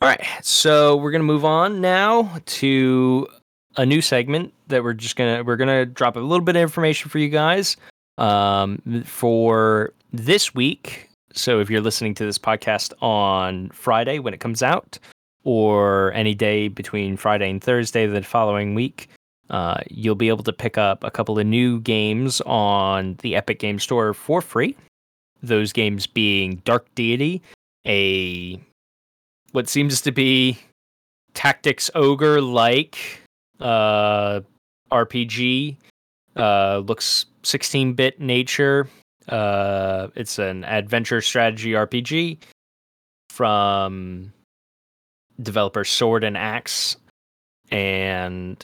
[0.04, 3.26] All right, so we're gonna move on now to
[3.78, 7.10] a new segment that we're just gonna we're gonna drop a little bit of information
[7.10, 7.78] for you guys
[8.18, 11.10] um, for this week.
[11.32, 15.00] So if you're listening to this podcast on Friday when it comes out,
[15.46, 19.08] or any day between Friday and Thursday the following week,
[19.52, 23.58] uh, you'll be able to pick up a couple of new games on the Epic
[23.58, 24.76] Game Store for free.
[25.42, 27.42] Those games being Dark Deity,
[27.88, 28.60] a
[29.54, 30.58] what seems to be
[31.34, 33.22] tactics ogre like
[33.60, 34.42] uh,
[34.92, 35.78] RPG.
[36.36, 38.90] Uh, looks 16-bit nature.
[39.30, 42.40] Uh, it's an adventure strategy RPG
[43.30, 44.34] from
[45.42, 46.98] developer Sword and Axe,
[47.72, 48.64] and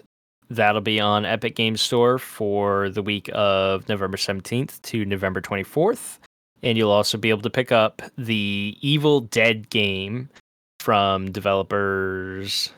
[0.50, 6.18] that'll be on Epic Games Store for the week of November 17th to November 24th.
[6.62, 10.30] And you'll also be able to pick up the Evil Dead game
[10.80, 12.72] from developers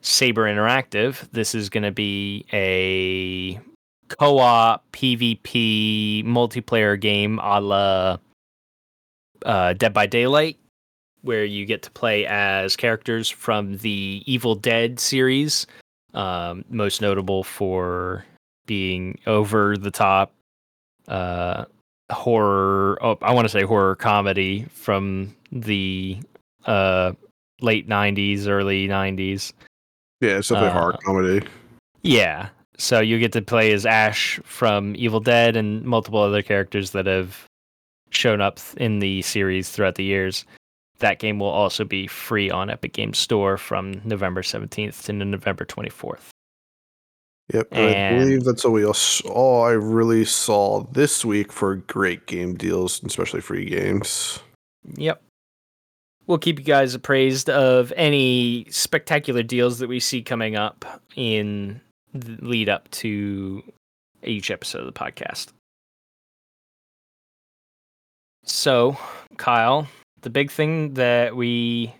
[0.00, 1.28] Saber Interactive.
[1.32, 3.60] This is going to be a
[4.08, 8.18] co-op PvP multiplayer game a la
[9.44, 10.58] uh, Dead by Daylight,
[11.22, 15.66] where you get to play as characters from the Evil Dead series,
[16.14, 18.24] um, most notable for
[18.66, 20.32] being over the top
[21.08, 21.64] uh,
[22.10, 22.98] horror.
[23.02, 26.18] Oh, I want to say horror comedy from the
[26.66, 27.12] uh,
[27.60, 29.52] late '90s, early '90s.
[30.20, 31.46] Yeah, it's definitely Uh, horror comedy.
[32.02, 32.48] Yeah.
[32.78, 37.06] So you get to play as Ash from Evil Dead and multiple other characters that
[37.06, 37.44] have
[38.10, 40.46] shown up in the series throughout the years.
[41.00, 45.64] That game will also be free on Epic Games Store from November 17th to November
[45.64, 46.28] 24th.
[47.52, 48.96] Yep, and I believe that's all we all,
[49.28, 54.38] all I really saw this week for great game deals, especially free games.
[54.94, 55.20] Yep.
[56.26, 61.80] We'll keep you guys appraised of any spectacular deals that we see coming up in
[62.14, 63.62] the lead up to
[64.22, 65.48] each episode of the podcast.
[68.44, 68.96] So,
[69.38, 69.88] Kyle,
[70.22, 71.94] the big thing that we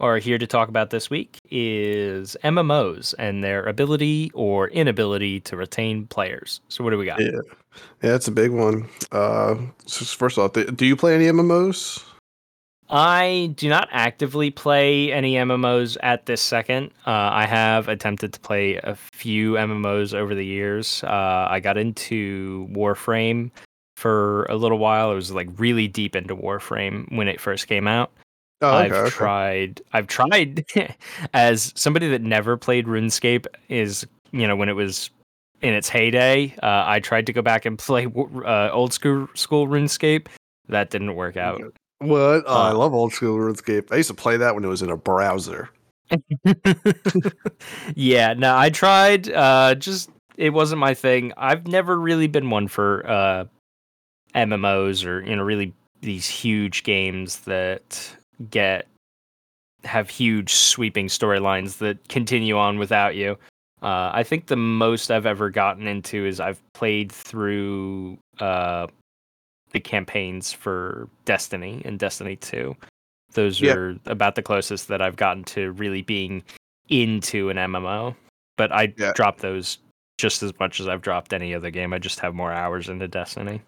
[0.00, 5.56] are here to talk about this week is MMOs and their ability or inability to
[5.56, 6.60] retain players.
[6.68, 7.20] So, what do we got?
[7.20, 7.40] Yeah,
[8.02, 8.88] yeah, it's a big one.
[9.12, 9.56] Uh,
[9.86, 12.04] so first off, do you play any MMOs?
[12.90, 16.90] I do not actively play any MMOs at this second.
[17.06, 21.04] Uh, I have attempted to play a few MMOs over the years.
[21.04, 23.50] Uh, I got into Warframe
[23.96, 25.10] for a little while.
[25.10, 28.10] I was like really deep into Warframe when it first came out.
[28.60, 29.10] Oh, I've okay, okay.
[29.10, 29.82] tried.
[29.92, 30.64] I've tried
[31.34, 33.46] as somebody that never played RuneScape.
[33.68, 35.10] Is you know when it was
[35.62, 36.54] in its heyday.
[36.62, 40.26] Uh, I tried to go back and play uh, old school school RuneScape.
[40.68, 41.60] That didn't work out.
[42.00, 42.44] What?
[42.46, 43.92] Oh, I Uh, love old school RuneScape.
[43.92, 45.70] I used to play that when it was in a browser.
[47.94, 49.30] yeah, no, I tried.
[49.30, 51.32] Uh, just it wasn't my thing.
[51.36, 53.44] I've never really been one for uh,
[54.34, 58.16] MMOs or you know really these huge games that
[58.50, 58.86] get
[59.84, 63.38] have huge sweeping storylines that continue on without you.
[63.80, 68.88] Uh, I think the most I've ever gotten into is I've played through uh,
[69.72, 72.76] the campaigns for Destiny and Destiny 2.
[73.34, 76.42] Those are about the closest that I've gotten to really being
[76.88, 78.16] into an MMO.
[78.56, 79.12] But I Yeah.
[79.14, 79.78] drop those
[80.18, 81.92] just as much as I've dropped any other game.
[81.92, 83.62] I just have more hours into Destiny.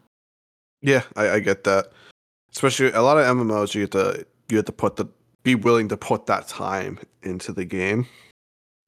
[0.83, 1.93] Yeah, I, I get that.
[2.51, 5.07] Especially a lot of MMOs, you get to you have to put the
[5.43, 8.07] be willing to put that time into the game.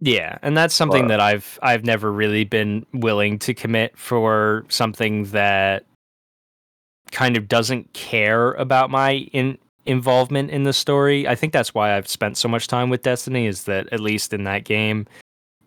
[0.01, 4.65] Yeah, and that's something But- that I've I've never really been willing to commit for
[4.69, 5.87] something that
[7.11, 11.27] kind of doesn't care about my in involvement in the story.
[11.27, 14.33] I think that's why I've spent so much time with Destiny is that at least
[14.33, 15.07] in that game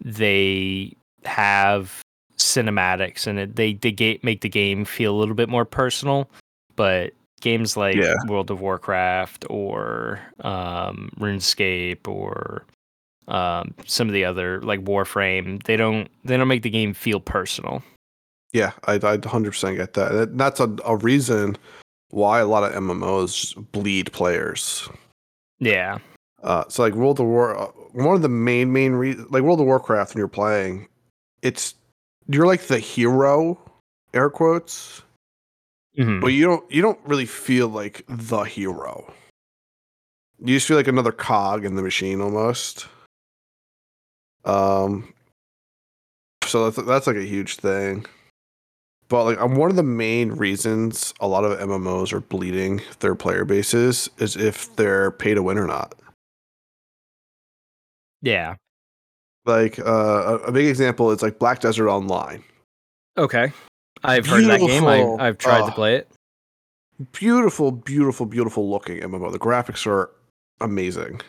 [0.04, 0.94] they
[1.26, 2.02] have
[2.38, 6.30] cinematics and it, they they ga- make the game feel a little bit more personal,
[6.76, 7.14] but
[7.46, 8.16] games like Yeah.
[8.28, 12.66] World of Warcraft or um, RuneScape or
[13.30, 17.20] um, some of the other like Warframe, they don't they don't make the game feel
[17.22, 17.82] personal.
[18.52, 20.38] Yeah, I I 100% get that.
[20.38, 21.58] That's a, a reason
[22.10, 24.90] why a lot of MMOs bleed players.
[25.60, 26.00] Yeah,
[26.44, 29.60] Uh, so like World of War, uh, one of the main main re- like World
[29.60, 30.88] of Warcraft when you're playing,
[31.42, 31.76] it's
[32.28, 33.58] you're like the hero,
[34.14, 35.02] air quotes,
[35.98, 36.22] Mhm.
[36.22, 39.12] but you don't you don't really feel like the hero.
[40.40, 42.88] You just feel like another cog in the machine almost.
[44.44, 45.14] Um,
[46.46, 48.06] so that's that's like a huge thing.
[49.08, 53.14] But like, um, one of the main reasons a lot of MMOs are bleeding their
[53.16, 55.94] player bases is if they're pay to win or not.
[58.22, 58.56] yeah.
[59.46, 62.44] Like uh, a, a big example is like Black Desert Online.
[63.16, 63.52] Okay,
[64.08, 64.86] I've heard of that game.
[64.86, 65.72] I, I've tried to Oh.
[65.72, 66.08] play it.
[67.12, 69.32] Beautiful, beautiful, beautiful looking MMO.
[69.32, 70.10] The graphics are
[70.62, 71.20] amazing.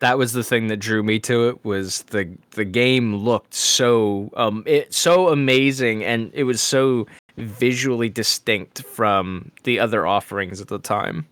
[0.00, 1.64] That was the thing that drew me to it.
[1.64, 8.08] Was the the game looked so um it so amazing and it was so visually
[8.08, 11.26] distinct from the other offerings at the time.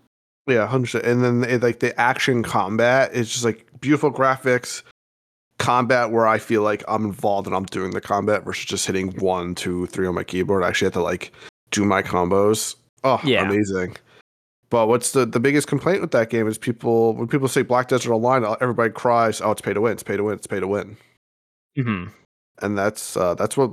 [0.46, 1.04] Yeah, hundred.
[1.04, 4.82] And then it, like the action combat is just like beautiful graphics,
[5.60, 9.12] combat where I feel like I'm involved and I'm doing the combat versus just hitting
[9.20, 10.64] one, two, three on my keyboard.
[10.64, 11.32] I actually have to like
[11.70, 12.74] do my combos.
[13.04, 13.48] Oh, Yeah.
[13.48, 13.96] amazing.
[14.70, 17.88] But what's the the biggest complaint with that game is people when people say Black
[17.88, 19.92] Desert Online, everybody cries, "Oh, it's pay to win!
[19.92, 20.34] It's pay to win!
[20.36, 20.96] It's pay to win!"
[21.76, 22.04] hmm
[22.62, 23.70] And that's uh, that's what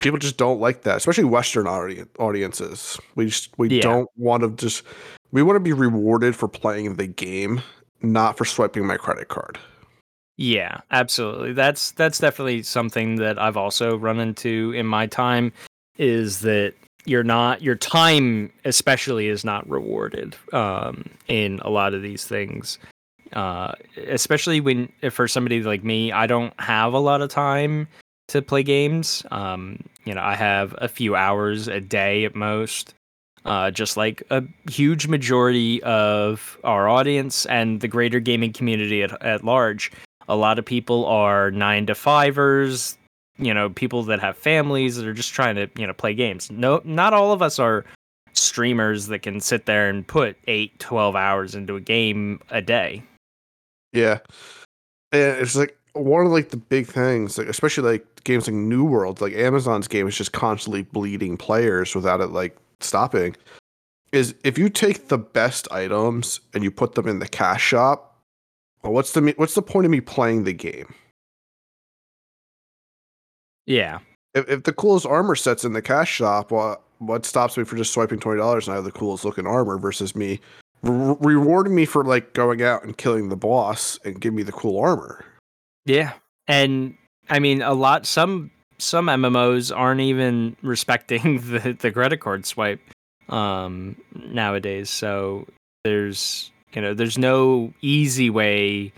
[0.00, 2.98] people just don't like that, especially Western audi- audiences.
[3.14, 3.82] We just we Yeah.
[3.82, 4.84] don't want to just
[5.32, 7.60] we want to be rewarded for playing the game,
[8.00, 9.58] not for swiping my credit card.
[10.42, 11.52] Yeah, absolutely.
[11.52, 15.52] That's that's definitely something that I've also run into in my time
[15.98, 16.74] is that
[17.04, 22.80] you're not your time especially is not rewarded um in a lot of these things.
[23.34, 23.74] Uh
[24.08, 27.86] especially when for somebody like me, I don't have a lot of time
[28.26, 29.24] to play games.
[29.30, 32.94] Um you know, I have a few hours a day at most.
[33.44, 39.20] Uh, just like a huge majority of our audience and the greater gaming community at,
[39.20, 39.90] at large
[40.28, 42.96] a lot of people are nine to fivers
[43.38, 46.50] you know people that have families that are just trying to you know play games
[46.50, 47.84] no not all of us are
[48.34, 53.02] streamers that can sit there and put 8 12 hours into a game a day
[53.92, 54.18] Yeah,
[55.12, 58.84] and it's like one of like the big things, like especially like games like New
[58.84, 63.36] World, like Amazon's game is just constantly bleeding players without it like stopping.
[64.12, 68.11] Is if you take the best items and you put them in the cash shop,
[68.82, 70.92] well, what's the what's the point of me playing the game?
[73.66, 74.00] yeah
[74.34, 77.78] If, if the coolest armor sets in the cash shop, well, what stops me from
[77.78, 80.40] just swiping twenty dollars and I have the coolest looking armor versus me
[80.82, 84.52] re- rewarding me for like going out and killing the boss and give me the
[84.52, 85.24] cool armor?
[85.84, 86.12] yeah
[86.46, 86.96] and
[87.28, 92.80] i mean a lot some some mmos aren't even respecting the, the credit card swipe
[93.28, 95.46] um nowadays so
[95.84, 98.92] there's you know there's no easy way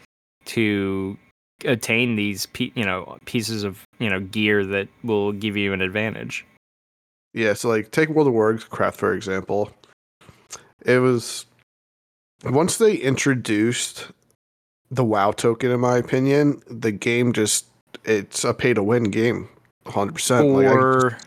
[0.46, 1.16] to
[1.64, 6.44] attain these you know pieces of you know gear that will give you an advantage
[7.32, 9.70] Yeah, so like take World of Warcraft for example.
[10.84, 11.46] It was
[12.44, 14.08] once they introduced
[14.90, 17.66] the WoW token, in my opinion, the game just
[18.04, 19.48] it's a pay to win game,
[19.86, 20.50] hundred percent.
[20.50, 21.18] Like, I- for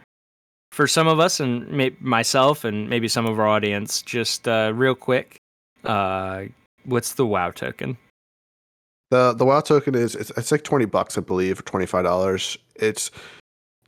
[0.71, 4.71] for some of us and may- myself and maybe some of our audience just uh
[4.76, 5.36] real quick
[5.88, 6.43] uh
[6.85, 7.97] what's the wow token
[9.09, 12.03] the the WoW token is it's, it's like twenty bucks, I believe, or twenty five
[12.03, 12.57] dollars.
[12.75, 13.09] It's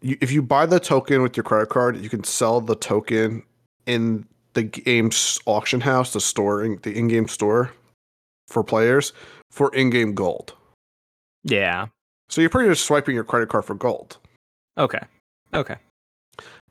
[0.02, 3.44] you, if you buy the token with your credit card, you can sell the token
[3.86, 7.72] in the game's auction house, the store, in, the in game store
[8.48, 9.12] for players
[9.52, 10.54] for in game gold.
[11.44, 11.88] yeah
[12.30, 14.18] So you're pretty much swiping your credit card for gold.
[14.78, 15.02] okay
[15.54, 15.76] okay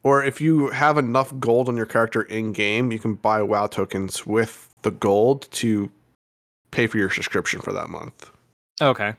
[0.02, 3.66] Or if you have enough gold on your character in game, you can buy WoW
[3.66, 5.90] tokens with the gold to
[6.70, 8.30] pay for your subscription for that month.
[8.80, 9.14] okay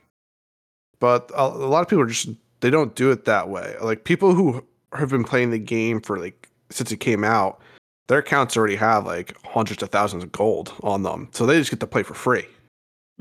[1.00, 2.30] But a, a lot of people are just
[2.62, 3.76] they don't do it that way.
[3.82, 4.64] Like people who
[4.94, 7.60] have been playing the game for like since it came out,
[8.08, 11.72] their accounts already have like hundreds of thousands of gold on them, so they just
[11.72, 12.46] get to play for free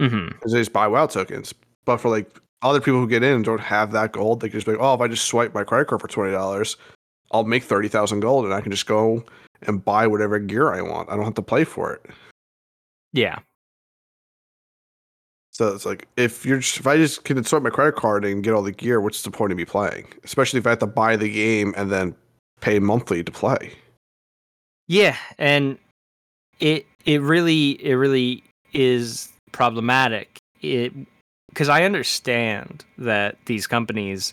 [0.01, 0.29] Mm-hmm.
[0.29, 1.53] because they just buy WoW tokens.
[1.85, 2.31] But for like
[2.63, 4.81] other people who get in and don't have that gold, they can just be like,
[4.81, 6.77] oh, if I just swipe my credit card for twenty dollars,
[7.31, 9.25] I'll make thirty thousand gold, and I can just go
[9.63, 11.11] and buy whatever gear I want.
[11.11, 12.07] I don't have to play for it.
[13.13, 13.39] Yeah.
[15.51, 18.45] So it's like if you're just, if I just can insert my credit card and
[18.45, 20.07] get all the gear, what's the point of me playing?
[20.23, 22.15] Especially if I have to buy the game and then
[22.61, 23.73] pay monthly to play.
[24.87, 25.77] Yeah, and
[26.61, 30.39] it it really it really is problematic.
[30.63, 30.93] It
[31.49, 34.33] because I understand that these companies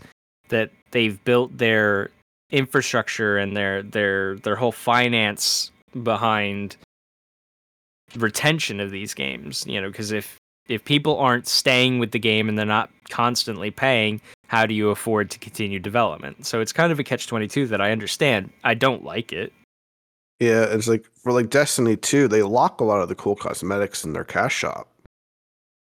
[0.49, 2.11] that they've built their
[2.51, 5.71] infrastructure and their their their whole finance
[6.03, 6.77] behind
[8.15, 10.37] retention of these games, you know, because if
[10.67, 14.89] if people aren't staying with the game and they're not constantly paying, how do you
[14.89, 16.45] afford to continue development?
[16.45, 18.51] So it's kind of a catch 22 that I understand.
[18.63, 19.53] I don't like it.
[20.39, 24.03] Yeah, it's like for like Destiny 2, they lock a lot of the cool cosmetics
[24.03, 24.89] in their cash shop.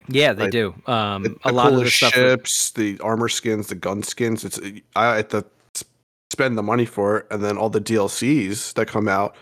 [0.08, 0.74] Yeah, they Like, do.
[0.86, 4.44] Um, The, a the lot of the ships, the armor skins, the gun skins.
[4.44, 4.58] It's
[4.96, 5.44] I to s-
[6.38, 9.34] spend the money for it, and then all the DLCs that come out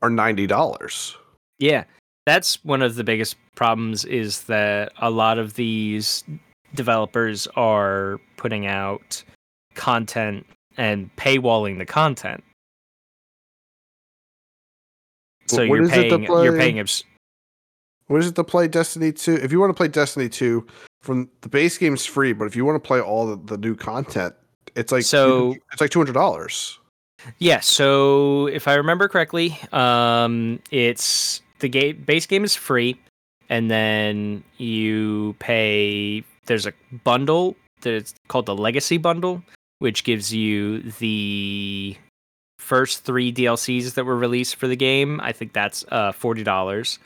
[0.00, 1.16] are ninety dollars.
[1.58, 1.84] Yeah,
[2.24, 4.04] that's one of the biggest problems.
[4.04, 6.22] Is that a lot of these
[6.74, 9.24] developers are putting out
[9.74, 12.44] content and paywalling the content.
[15.48, 16.44] So what you're is it to paying.
[16.44, 16.78] You're paying.
[16.78, 17.02] Abs-
[18.06, 19.34] What is it to play Destiny 2?
[19.34, 20.64] If you want to play Destiny 2,
[21.02, 23.74] from the base game's free, but if you want to play all the, the new
[23.74, 24.34] content,
[24.74, 26.78] it's like So- it's like two hundred dollars.
[27.38, 33.00] Yeah, so if I remember correctly, um, it's the game base game is free,
[33.48, 36.22] and then you pay.
[36.46, 36.72] There's a
[37.04, 39.42] bundle that's called the Legacy Bundle,
[39.80, 41.96] which gives you the
[42.58, 45.20] first three DLCs that were released for the game.
[45.20, 46.98] I think that's uh, forty dollars.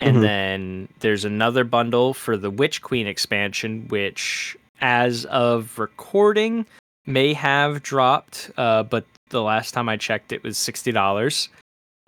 [0.00, 0.20] And Mhm.
[0.22, 6.64] then there's another bundle for the Witch Queen expansion, which, as of recording,
[7.06, 11.48] may have dropped, uh, but the last time I checked, it was sixty dollars,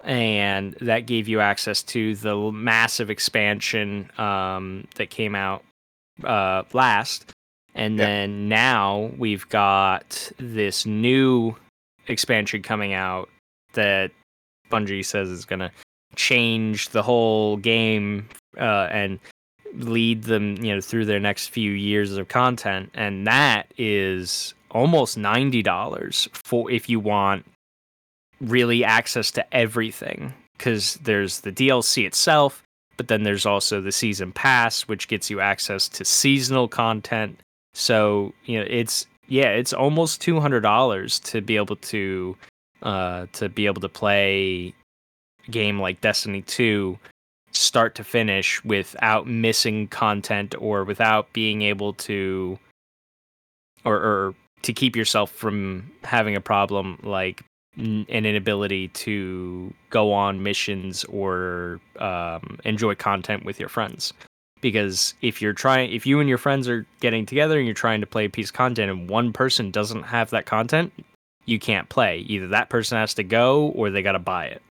[0.02, 5.64] and that gave you access to the massive expansion um, that came out
[6.22, 7.32] uh, last.
[7.74, 11.56] And then now we've got this new
[12.06, 13.28] expansion coming out
[13.72, 14.12] that
[14.70, 15.72] Bungie says is going to
[16.14, 19.18] change the whole game uh, and
[19.74, 25.16] lead them, you know, through their next few years of content, and that is almost
[25.16, 27.46] ninety dollars for if you want
[28.40, 30.34] really access to everything.
[30.56, 32.62] Because there's the DLC itself,
[32.96, 37.40] but then there's also the season pass, which gets you access to seasonal content.
[37.72, 42.36] So you know, it's yeah, it's almost two hundred dollars to be able to
[42.82, 44.74] uh, to be able to play
[45.50, 46.98] game like Destiny Two
[47.50, 52.58] start to finish without missing content or without being able to
[53.84, 54.34] or, or
[54.64, 57.42] to keep yourself from having a problem like
[57.76, 64.12] an inability to go on missions or um, enjoy content with your friends.
[64.60, 68.00] Because if you're trying if you and your friends are getting together and you're trying
[68.00, 70.92] to play a piece of content and one person doesn't have that content
[71.46, 72.18] you can't play.
[72.20, 74.62] Either that person has to go or they got to buy it.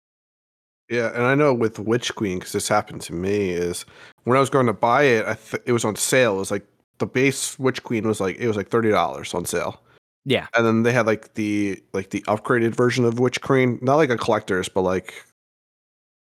[0.90, 3.86] Yeah, and I know with Witch Queen because this happened to me is
[4.26, 6.36] when I was going to buy it, I th- it was on sale.
[6.36, 6.66] It was like
[7.00, 9.82] the base Witch Queen was like it was like thirty dollars on sale.
[10.26, 13.96] yeah and then they had like the like the upgraded version of Witch Queen, not
[13.96, 15.14] like a collector's, but like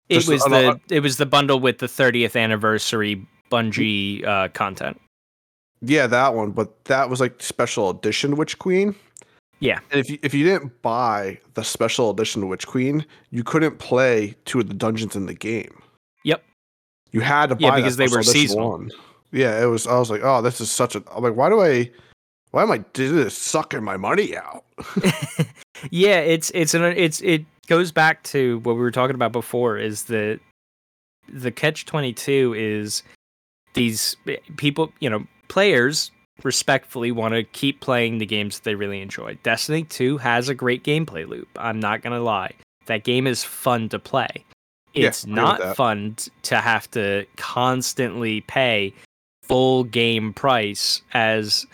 [0.09, 5.01] it was an- the it was the bundle with the 30th anniversary Bungie uh, content.
[5.81, 6.51] yeah, that one.
[6.53, 8.95] But that was like special edition Witch Queen.
[9.61, 9.81] Yeah.
[9.91, 14.35] and if you if you didn't buy the special edition Witch Queen, you couldn't play
[14.45, 15.83] two of the dungeons in the game.
[16.25, 16.45] Yep.
[17.11, 18.71] You had to buy Yeah, because they were seasonal.
[18.73, 18.91] One.
[19.33, 19.87] Yeah, it was.
[19.87, 21.03] I was like, oh, this is such a.
[21.15, 21.91] I'm like, why do I?
[22.51, 23.37] Why am I doing this?
[23.37, 24.65] Sucking my money out.
[25.91, 29.77] yeah, it's it's an it's it goes back to what we were talking about before
[29.77, 30.41] is that
[31.31, 33.03] the catch 22 is
[33.75, 36.11] these eh, people, you know, players
[36.43, 39.37] respectfully want to keep playing the games that they really enjoy.
[39.43, 41.49] Destiny 2 has a great gameplay loop.
[41.57, 42.53] I'm not going to lie.
[42.87, 44.45] That game is fun to play.
[44.95, 48.95] Yeah, It's with not fun to have to constantly pay
[49.49, 51.67] full game price as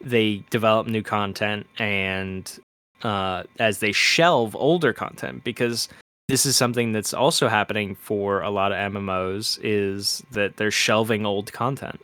[0.00, 2.58] they develop new content and
[3.02, 5.88] uh, as they shelve older content because
[6.28, 11.24] this is something that's also happening for a lot of MMOs is that they're shelving
[11.24, 12.00] old content.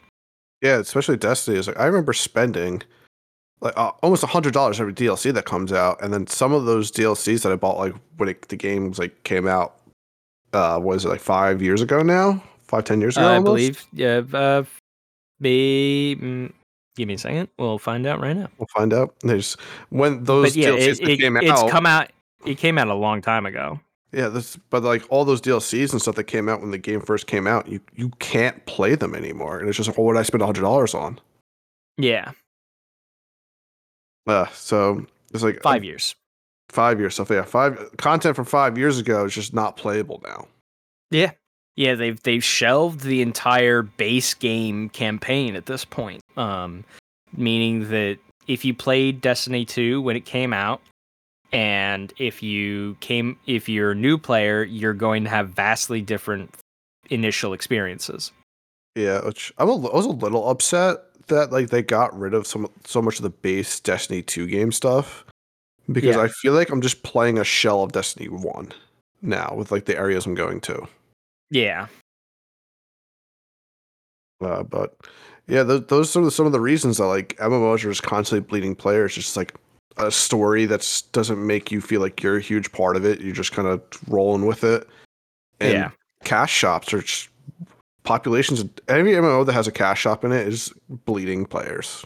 [0.62, 2.82] Yeah, especially Destiny is like I remember spending
[3.60, 6.64] like uh, almost a hundred dollars every DLC that comes out, and then some of
[6.64, 9.76] those DLCs that I bought like when it, the games like came out,
[10.52, 12.42] uh, was it like five years ago now?
[12.66, 13.84] Five ten years ago, Uh, I believe.
[13.92, 14.22] Yeah.
[14.32, 14.64] Uh,
[15.40, 16.16] be.
[16.20, 16.52] mm,
[16.96, 17.48] give me a second.
[17.58, 18.48] We'll find out right now.
[18.58, 19.14] We'll find out.
[19.20, 19.56] There's
[19.90, 21.70] when those but yeah, DLCs it, that it- came it's out.
[21.70, 22.10] come out.
[22.46, 23.80] It came out a long time ago.
[24.12, 27.00] yeah, this but like all those DLCs and stuff that came out when the game
[27.00, 30.16] first came out, you you can't play them anymore, and it's just like what would
[30.16, 31.18] I spend a hundred dollars on?
[31.96, 32.32] Yeah,
[34.26, 36.14] Uh, so it's like five years.
[36.70, 37.30] five years stuff.
[37.30, 40.48] Yeah, five content from five years ago is just not playable now.
[41.10, 41.32] Yeah,
[41.76, 41.94] yeah.
[41.94, 46.22] They've they've shelved the entire base game campaign at this point.
[46.36, 46.84] Um,
[47.36, 50.80] meaning that if you played Destiny two when it came out,
[51.52, 56.54] and if you came if you're a new player, you're going to have vastly different
[57.10, 58.32] initial experiences.
[58.94, 60.98] Yeah, which I'm a, I was a little upset
[61.28, 64.72] that like they got rid of some so much of the base Destiny 2 game
[64.72, 65.24] stuff
[65.90, 66.22] because Yeah.
[66.22, 68.72] I feel like I'm just playing a shell of Destiny 1
[69.22, 70.86] now with like the areas I'm going to.
[71.50, 71.86] Yeah,
[74.40, 74.96] Uh, but
[75.46, 78.74] yeah, th- those are some of the reasons that like MMOs are just constantly bleeding
[78.74, 79.14] players.
[79.14, 79.54] Just like
[79.96, 83.20] a story that doesn't make you feel like you're a huge part of it.
[83.20, 84.88] You're just kind of rolling with it.
[85.60, 85.90] And yeah,
[86.24, 87.28] cash shops are just
[88.02, 88.64] populations.
[88.88, 92.04] Every MMO that has a cash shop in it is bleeding players.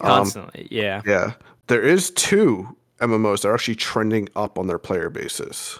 [0.00, 0.68] Um, constantly.
[0.70, 1.02] yeah.
[1.06, 1.32] yeah,
[1.66, 5.78] there is two MMOs that are actually trending up on their player bases.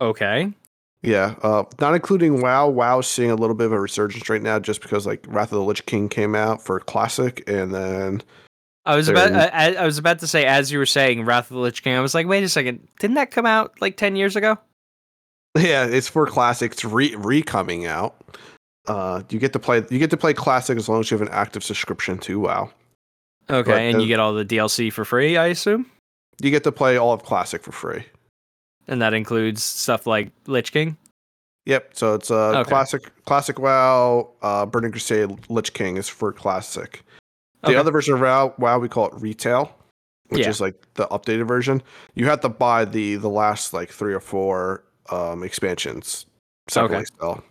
[0.00, 0.52] Okay.
[1.04, 2.68] Yeah, uh, not including WoW.
[2.68, 5.58] WoW's seeing a little bit of a resurgence right now, just because like Wrath of
[5.58, 8.22] the Lich King came out for Classic, and then
[8.86, 11.56] I was about I, I was about to say as you were saying Wrath of
[11.56, 14.16] the Lich King, I was like, wait a second, didn't that come out like ten
[14.16, 14.58] years ago?
[15.58, 16.72] yeah, it's for Classic.
[16.72, 18.16] It's re re coming out.
[18.86, 21.26] Uh, you get to play you get to play Classic as long as you have
[21.26, 22.70] an active subscription to WoW.
[23.50, 25.86] Okay, But and you get all the DLC for free, I assume,
[26.40, 28.04] You get to play all of Classic for free.
[28.88, 30.96] And that includes stuff like Lich King.
[31.66, 31.90] Yep.
[31.94, 32.68] So it's uh, Okay.
[32.68, 37.02] classic, classic WoW, uh, Burning Crusade, Lich King is for classic.
[37.62, 37.76] The Okay.
[37.76, 39.74] other version of WoW, WoW, we call it retail,
[40.28, 40.50] which Yeah.
[40.50, 41.82] is like the updated version.
[42.14, 46.26] You have to buy the the last like three or four um, expansions
[46.68, 47.04] separately Okay.
[47.16, 47.44] still,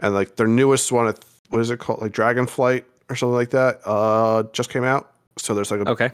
[0.00, 1.14] and like their newest one,
[1.50, 5.12] what is it called, like Dragonflight or something like that, uh, just came out.
[5.38, 6.10] So there's like a Okay,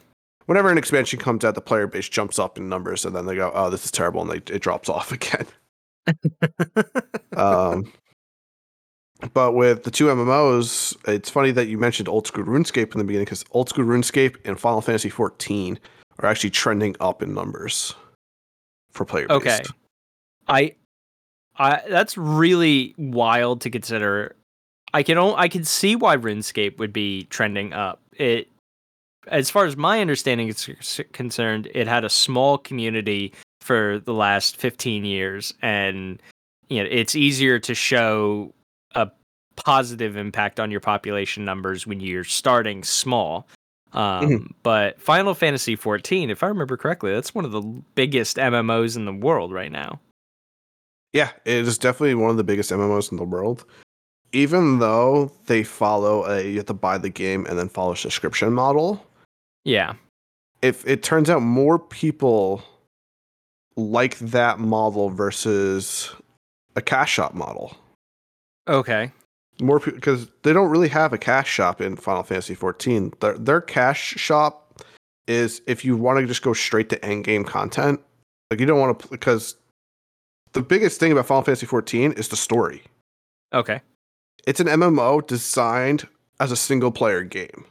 [0.47, 3.35] whenever an expansion comes out, the player base jumps up in numbers, and then they
[3.35, 5.47] go, "Oh, this is terrible," and they, it drops off again.
[7.37, 7.93] um,
[9.33, 13.05] but with the two MMOs, it's funny that you mentioned old school RuneScape in the
[13.05, 15.79] beginning because old school RuneScape and Final Fantasy XIV
[16.19, 17.95] are actually trending up in numbers
[18.91, 19.37] for player base.
[19.37, 19.61] okay.
[20.49, 20.75] I,
[21.57, 24.35] I that's really wild to consider.
[24.93, 28.01] I can I can see why RuneScape would be trending up.
[28.15, 28.49] It,
[29.29, 30.69] as far as my understanding is
[31.13, 36.21] concerned, it had a small community for the last 15 years and
[36.69, 38.53] you know it's easier to show
[38.97, 39.09] a
[39.55, 43.47] positive impact on your population numbers when you're starting small
[43.93, 44.47] um, Mhm.
[44.65, 47.61] but final fantasy 14 if i remember correctly that's one of the
[47.95, 50.01] biggest mmos in the world right now
[51.13, 53.65] Yeah, it is definitely one of the biggest MMOs in the world.
[54.33, 57.97] Even though they follow a you have to buy the game and then follow a
[57.97, 59.07] subscription model,
[59.65, 59.95] yeah
[60.63, 62.63] if it turns out more people
[63.77, 66.13] like that model versus
[66.77, 67.77] a cash shop model.
[68.69, 69.11] okay
[69.61, 73.13] More because they don't really have a cash shop in Final Fantasy 14.
[73.21, 74.83] Their their cash shop
[75.27, 78.01] is if you want to just go straight to end game content.
[78.51, 79.57] Like you don't want to because
[80.53, 82.83] the biggest thing about Final Fantasy 14 is the story.
[83.53, 83.81] okay
[84.47, 86.09] It's an MMO designed
[86.41, 87.65] as a single player game.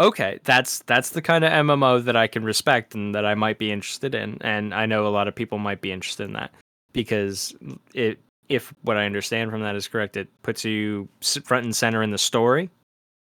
[0.00, 3.58] Okay that's that's the kind of mmo that i can respect and that i might
[3.58, 6.50] be interested in and i know a lot of people might be interested in that
[6.92, 7.54] because
[7.94, 11.08] it if what i understand from that is correct it puts you
[11.44, 12.68] front and center in the story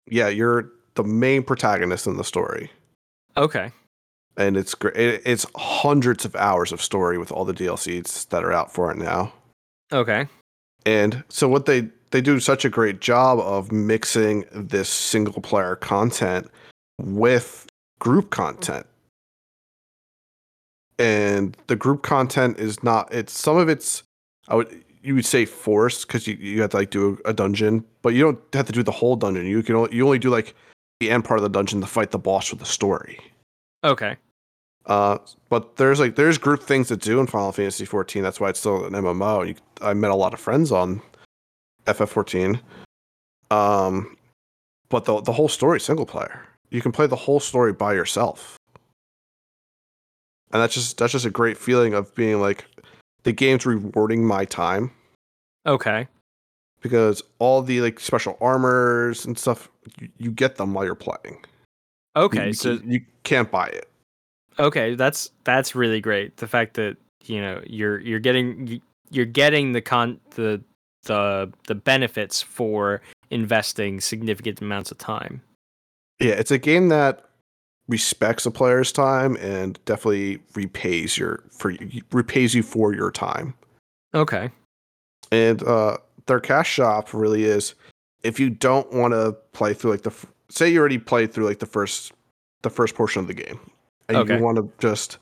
[0.09, 2.71] Yeah, you're the main protagonist in the story.
[3.37, 3.71] okay
[4.39, 4.95] and it's great.
[4.97, 8.97] It's hundreds of hours of story with all the DLCs that are out for it
[8.97, 9.31] now.
[9.93, 10.27] okay
[10.87, 15.77] And so what they they do such a great job of mixing this single player
[15.77, 16.51] content
[17.03, 17.67] with
[17.99, 18.87] group content.
[20.99, 24.03] And the group content is not it's some of it's
[24.49, 27.33] I would you would say forced because you, you have to like do a, a
[27.33, 29.47] dungeon, but you don't have to do the whole dungeon.
[29.47, 30.55] You can only, you only do like
[31.01, 33.19] the end part of the dungeon to fight the boss with the story.
[33.85, 34.17] okay
[34.87, 38.23] Uh, but there's like there's group things to do in Final Fantasy 14.
[38.23, 39.49] That's why it's still an MMO.
[39.49, 41.03] You, I met a lot of friends on
[41.87, 42.61] FF14.
[43.51, 44.17] Um,
[44.89, 48.57] but the the whole story single player, you can play the whole story by yourself.
[50.53, 52.65] And that's just that's just a great feeling of being like
[53.23, 54.91] the game's rewarding my time
[55.67, 56.09] Okay.
[56.81, 59.69] because all the like special armors and stuff
[60.01, 61.43] you, you get them while you're playing.
[62.17, 62.49] Okay.
[62.49, 63.89] you, so you can't buy it.
[64.59, 66.37] okay, that's that's really great.
[66.37, 70.63] The fact that you know you're you're getting you- you're getting the con the
[71.05, 73.01] the the benefits for
[73.31, 75.43] investing significant amounts of time.
[76.23, 77.25] Yeah, it's a game that
[77.89, 81.75] respects a player's time and definitely repays your for
[82.13, 83.55] repays you for your time.
[84.15, 84.51] Okay.
[85.31, 87.75] And uh their cash shop really is
[88.23, 90.13] if you don't want to play through like the
[90.49, 92.13] say you already played through like the first
[92.63, 93.59] the first portion of the game
[94.09, 94.37] and Okay.
[94.37, 95.19] you want to just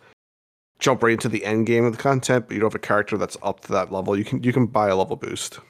[0.78, 3.16] jump right into the end game of the content but you don't have a character
[3.16, 5.60] that's up to that level you can you can buy a level boost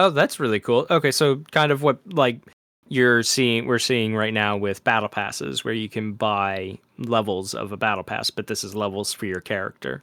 [0.00, 0.86] Oh, that's really cool.
[0.90, 2.40] Okay, so kind of what like
[2.88, 7.70] you're seeing we're seeing right now with battle passes where you can buy levels of
[7.72, 10.02] a battle pass, but this is levels for your character.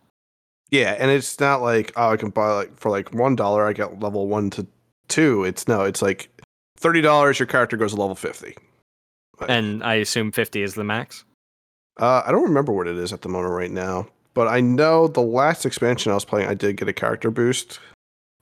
[0.71, 3.73] yeah and it's not like oh i can buy like for like one dollar i
[3.73, 4.65] get level one to
[5.07, 6.29] two it's no it's like
[6.77, 8.55] thirty dollars your character goes to level 50
[9.39, 11.23] Like, And I assume 50 is the max.
[11.99, 15.07] Uh, I don't remember what it is at the moment right now, but I know
[15.07, 17.79] the last expansion I was playing, I did get a character boost.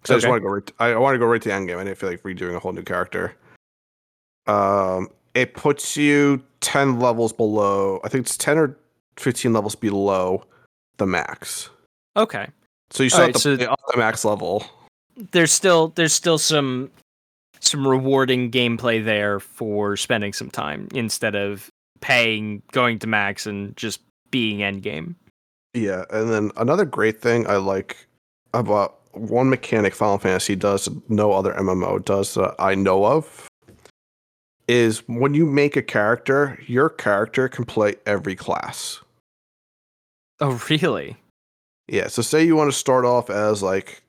[0.01, 0.71] Because I just want to go right.
[0.79, 1.77] I want to go right to the end game.
[1.79, 3.35] I didn't feel like redoing a whole new character.
[4.47, 7.99] Um, it puts you ten levels below.
[8.03, 8.77] I think it's ten or
[9.17, 10.43] fifteen levels below
[10.97, 11.69] the max.
[12.15, 12.47] Okay.
[12.91, 14.65] So you still have to so- up the max level.
[15.31, 16.89] There's still there's still some
[17.59, 21.69] some rewarding gameplay there for spending some time instead of
[22.01, 25.15] paying going to max and just being end game.
[25.73, 28.07] Yeah, and then another great thing I like
[28.53, 33.47] about one mechanic Final Fantasy does no other MMO does that I know of
[34.67, 38.99] is when you make a character, your character can play every class.
[40.39, 41.17] Oh, really?
[41.87, 44.01] Yeah, so say you want to start off as like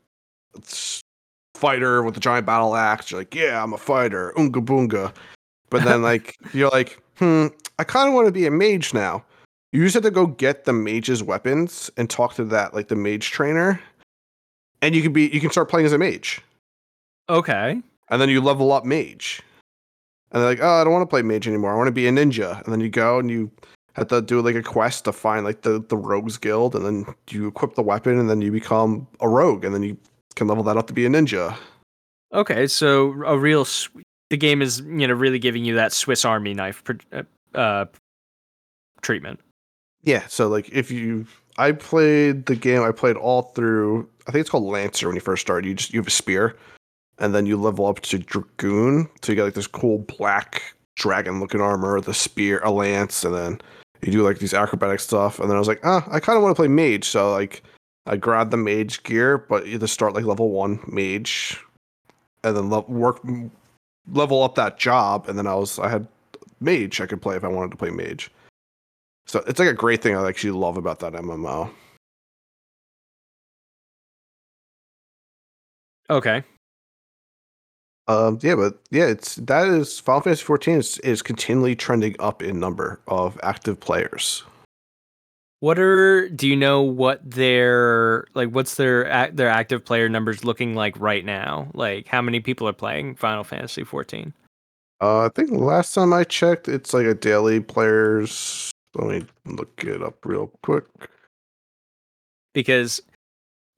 [1.54, 5.14] fighter with a giant battle axe, you're like, yeah, I'm a fighter, unga boonga.
[5.70, 7.46] But then like you're like, hmm,
[7.78, 9.24] I kind of want to be a mage now.
[9.72, 12.94] You just have to go get the mage's weapons and talk to that like the
[12.96, 13.80] mage trainer,
[14.82, 16.40] and you can be you can start playing as a mage,
[17.28, 17.80] Okay.
[18.08, 19.42] and then you level up mage.
[20.34, 21.72] And they're like, oh, I don't want to play mage anymore.
[21.72, 22.60] I want to be a ninja.
[22.64, 23.52] And then you go and you
[23.92, 27.14] have to do like a quest to find like the the rogues guild, and then
[27.30, 29.96] you equip the weapon, and then you become a rogue, and then you
[30.34, 31.56] can level that up to be a ninja.
[32.32, 33.64] Okay, so a real
[34.30, 36.82] the game is you know really giving you that Swiss Army knife
[37.12, 37.22] uh,
[37.54, 37.84] uh,
[39.02, 39.38] treatment.
[40.02, 41.26] Yeah, so like if you
[41.58, 45.20] I played the game, I played all through I think it's called Lancer when you
[45.20, 45.64] first start.
[45.64, 46.56] You just you have a spear
[47.18, 49.08] and then you level up to Dragoon.
[49.22, 53.34] So you get like this cool black dragon looking armor, the spear, a lance, and
[53.34, 53.60] then
[54.02, 55.38] you do like these acrobatic stuff.
[55.38, 57.04] And then I was like, ah, I kinda want to play mage.
[57.04, 57.62] So like
[58.06, 61.58] I grabbed the mage gear, but you just start like level one mage
[62.42, 63.20] and then le- work
[64.12, 66.06] level up that job, and then I was I had
[66.60, 68.30] mage I could play if I wanted to play mage.
[69.26, 71.70] So it's like a great thing I actually love about that MMO.
[76.10, 76.44] Okay.
[78.06, 82.42] Um, yeah, but yeah, it's that is Final Fantasy 14 is, is continually trending up
[82.42, 84.42] in number of active players.
[85.60, 90.74] What are do you know what their like what's their their active player numbers looking
[90.74, 91.68] like right now?
[91.72, 94.34] Like how many people are playing Final Fantasy 14?
[95.00, 98.70] Uh, I think last time I checked, it's like a daily players.
[98.94, 100.84] Let me look it up real quick.
[102.52, 103.00] Because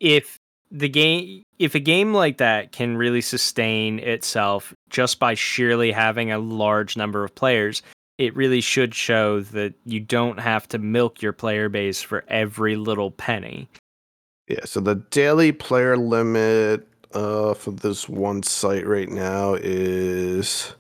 [0.01, 0.39] if
[0.71, 6.31] the game if a game like that can really sustain itself just by sheerly having
[6.31, 7.83] a large number of players,
[8.19, 12.77] it really should show that you don't have to milk your player base for every
[12.77, 13.69] little penny.
[14.49, 20.75] Yeah, so the daily player limit uh, for this one site right now is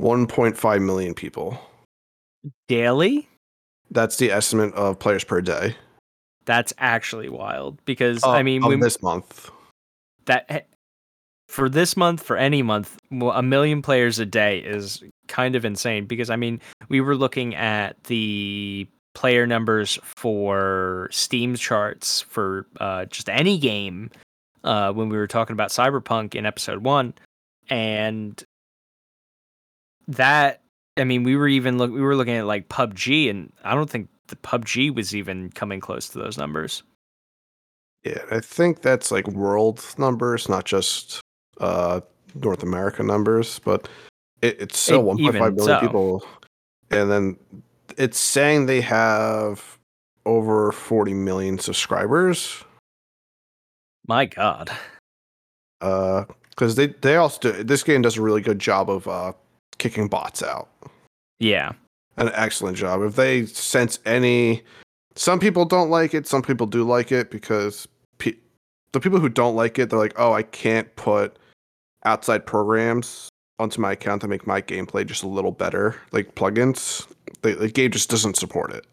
[0.00, 1.58] 1.5 million people.
[2.68, 3.28] Daily?
[3.90, 5.76] That's the estimate of players per day.
[6.44, 9.50] That's actually wild because I mean of we, this month.
[10.26, 10.66] that
[11.52, 16.06] for this month for any month a million players a day is kind of insane
[16.06, 23.04] because i mean we were looking at the player numbers for steam charts for uh,
[23.04, 24.10] just any game
[24.64, 27.12] uh, when we were talking about cyberpunk in episode one
[27.68, 28.44] and
[30.08, 30.62] that
[30.96, 33.90] i mean we were even look we were looking at like pubg and i don't
[33.90, 36.82] think the pubg was even coming close to those numbers
[38.04, 41.20] Yeah, I think that's like world numbers, not just
[41.60, 42.00] uh,
[42.34, 43.88] North America numbers, but
[44.40, 45.80] it, it's still E- 1.5 even million so.
[45.80, 46.24] people.
[46.90, 47.36] and then
[47.98, 49.78] it's saying they have
[50.24, 52.64] over 40 million subscribers.
[54.08, 54.70] My God.
[55.80, 59.32] Uh, because they they also do, this game does a really good job of uh
[59.78, 60.68] kicking bots out.
[61.38, 61.72] Yeah.
[62.16, 63.02] An excellent job.
[63.02, 64.62] If they sense any,
[65.16, 66.26] some people don't like it.
[66.26, 67.88] Some people do like it because
[68.18, 68.36] pe-
[68.92, 71.38] the people who don't like it, they're like, oh, I can't put
[72.04, 77.06] outside programs onto my account to make my gameplay just a little better, like plugins.
[77.42, 78.86] The, the game just doesn't support it.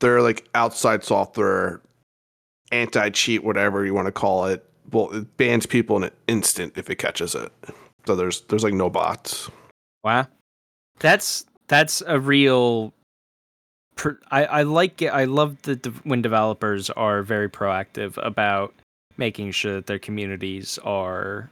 [0.00, 1.80] They're like outside software,
[2.70, 4.64] anti cheat, whatever you want to call it.
[4.92, 7.52] Well, it bans people in an instant if it catches it.
[8.06, 9.50] So there's there's like no bots.
[10.04, 10.28] Wow.
[10.98, 12.92] That's that's a real.
[13.96, 15.08] Per, I I like it.
[15.08, 18.74] I love that de- when developers are very proactive about
[19.16, 21.50] making sure that their communities are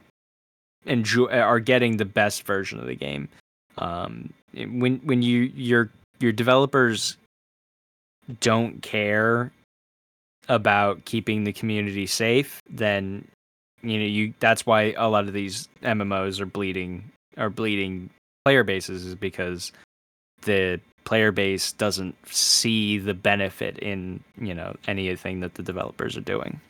[0.85, 3.29] enjoy are getting the best version of the game.
[3.77, 7.17] Um, when when you your your developers
[8.41, 9.51] don't care
[10.49, 13.27] about keeping the community safe, then
[13.83, 18.09] you know you that's why a lot of these MMOs are bleeding are bleeding
[18.47, 19.73] player bases is because
[20.43, 26.21] the player base doesn't see the benefit in you know anything that the developers are
[26.21, 26.61] doing.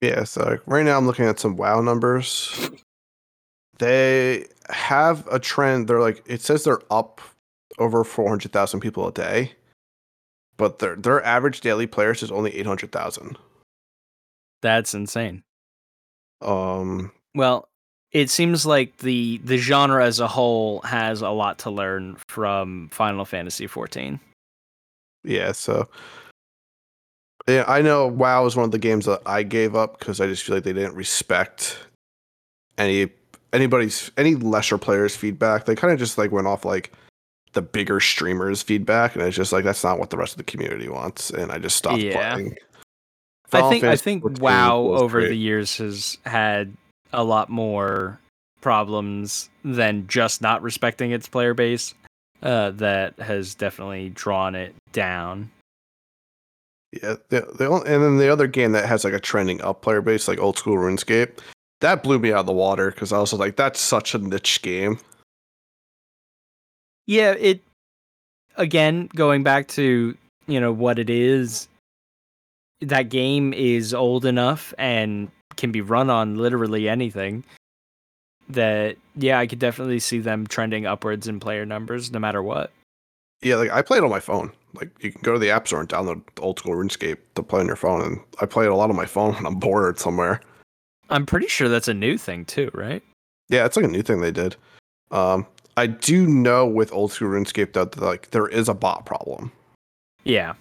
[0.00, 2.70] Yeah, so right now I'm looking at some WoW numbers.
[3.78, 5.86] They have a trend.
[5.86, 7.20] They're like it says they're up
[7.78, 9.52] over 400,000 people a day,
[10.56, 13.36] but their their average daily players is only 800,000.
[14.62, 15.42] That's insane.
[16.40, 17.68] Um, Well,
[18.12, 22.88] it seems like the the genre as a whole has a lot to learn from
[22.90, 24.18] Final Fantasy 14.
[25.24, 25.88] yeah, so
[27.46, 30.26] yeah, I know WoW is one of the games that I gave up because I
[30.26, 31.78] just feel like they didn't respect
[32.76, 33.08] any
[33.52, 35.64] anybody's any lesser players' feedback.
[35.64, 36.92] They kind of just like went off like
[37.54, 40.44] the bigger streamers' feedback, and it's just like that's not what the rest of the
[40.44, 42.34] community wants, and I just stopped Yeah.
[42.34, 42.54] playing.
[43.50, 45.28] I Final think I think WoW over great.
[45.30, 46.76] the years has had
[47.12, 48.20] a lot more
[48.60, 51.94] problems than just not respecting its player base.
[52.40, 55.50] Uh, that has definitely drawn it down.
[56.92, 59.82] Yeah, the, the only, and then the other game that has like a trending up
[59.82, 61.38] player base, like old school RuneScape,
[61.80, 64.62] that blew me out of the water because I was like, that's such a niche
[64.62, 65.00] game.
[67.06, 67.60] Yeah, it
[68.56, 71.68] again going back to you know what it is.
[72.80, 77.44] That game is old enough and can be run on literally anything.
[78.48, 82.72] That yeah, I could definitely see them trending upwards in player numbers no matter what.
[83.42, 84.52] Yeah, like I play it on my phone.
[84.72, 87.60] Like you can go to the app store and download old school RuneScape to play
[87.60, 89.98] on your phone, and I play it a lot on my phone when I'm bored
[89.98, 90.40] somewhere.
[91.10, 93.02] I'm pretty sure that's a new thing too, right?
[93.50, 94.56] Yeah, it's like a new thing they did.
[95.10, 95.46] Um,
[95.76, 99.52] I do know with old school RuneScape that like there is a bot problem.
[100.24, 100.54] Yeah.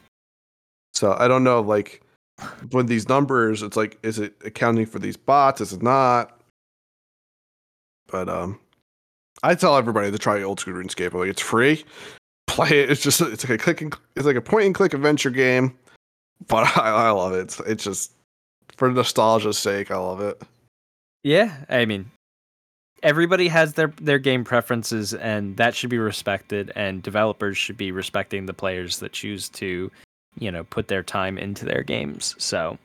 [0.93, 2.01] So I don't know, like
[2.71, 5.61] with these numbers, it's like, is it accounting for these bots?
[5.61, 6.39] Is it not?
[8.07, 8.59] But um,
[9.43, 11.13] I tell everybody to try old school RuneScape.
[11.13, 11.83] Like, it's free.
[12.47, 12.89] Play it.
[12.89, 15.77] It's just it's like a click and it's like a point and click adventure game.
[16.47, 17.39] But I, I love it.
[17.39, 18.13] It's, it's just
[18.77, 19.91] for nostalgia's sake.
[19.91, 20.41] I love it.
[21.23, 22.09] Yeah, I mean,
[23.03, 26.71] everybody has their their game preferences, and that should be respected.
[26.75, 29.91] And developers should be respecting the players that choose to,
[30.39, 32.35] you know, put their time into their games.
[32.37, 32.77] So,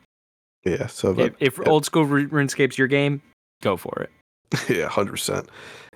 [0.65, 0.87] Yeah.
[0.87, 1.71] So but, if, if yeah.
[1.71, 3.23] old school Ru- RuneScape's your game,
[3.63, 4.69] go for it.
[4.69, 5.49] yeah, hundred percent.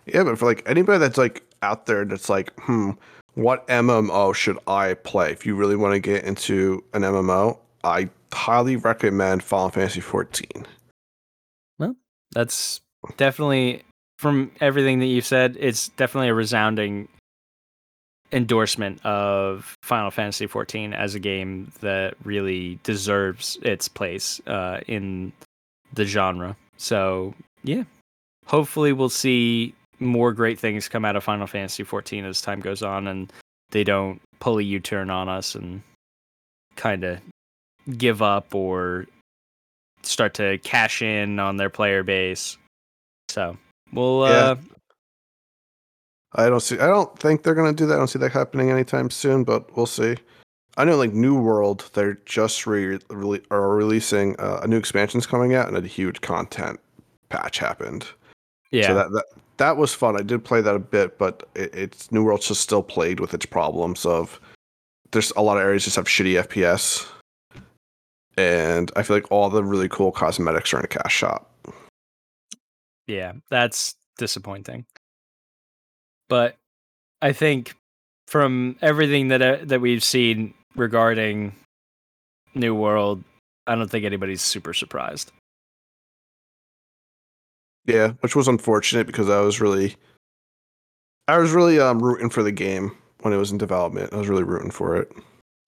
[0.07, 2.93] Yeah, but for like anybody that's like out there that's like, hmm,
[3.35, 5.33] what MMO should I play?
[5.33, 10.67] If you really want to get into an MMO, I highly recommend Final Fantasy 14.
[12.33, 12.81] That's
[13.17, 13.83] definitely
[14.19, 15.57] from everything that you've said.
[15.59, 17.09] It's definitely a resounding
[18.33, 25.33] endorsement of Final Fantasy 14 as a game that really deserves its place uh, in
[25.93, 26.57] the genre.
[26.77, 27.85] So yeah,
[28.47, 32.83] hopefully we'll see more great things come out of Final Fantasy 14 as time goes
[32.83, 33.33] on, and
[33.71, 35.83] they don't pull a U-turn on us and
[36.75, 37.19] kind of
[37.97, 39.07] give up or
[40.03, 42.59] start to cash in on their player base.
[43.31, 43.57] So
[43.93, 44.35] we'll Yeah.
[44.51, 44.57] uh,
[46.37, 46.79] I don't see.
[46.79, 47.95] I don't think they're gonna do that.
[47.95, 49.43] I don't see that happening anytime soon.
[49.45, 50.17] But we'll see.
[50.77, 55.27] I know, like New World, they're just re- rele- are releasing uh, a new expansion's
[55.27, 56.79] coming out, and a huge content
[57.31, 58.07] patch happened.
[58.71, 59.25] yeah, So that, that
[59.57, 60.19] that was fun.
[60.19, 63.33] I did play that a bit, but it, it's New World's just still plagued with
[63.33, 64.39] its problems of
[65.13, 67.09] there's a lot of areas just have shitty FPS,
[68.37, 71.51] and I feel like all the really cool cosmetics are in a cash shop.
[73.07, 74.85] yeah, that's disappointing.
[76.29, 76.57] But
[77.23, 77.75] I think
[78.27, 81.55] from everything that uh, that we've seen regarding
[82.55, 83.23] New World,
[83.67, 85.33] I don't think anybody's super surprised.
[87.87, 89.95] Yeah, which was unfortunate because I was really,
[91.29, 94.13] I was really um rooting for the game when it was in development.
[94.13, 95.11] I was really rooting for it.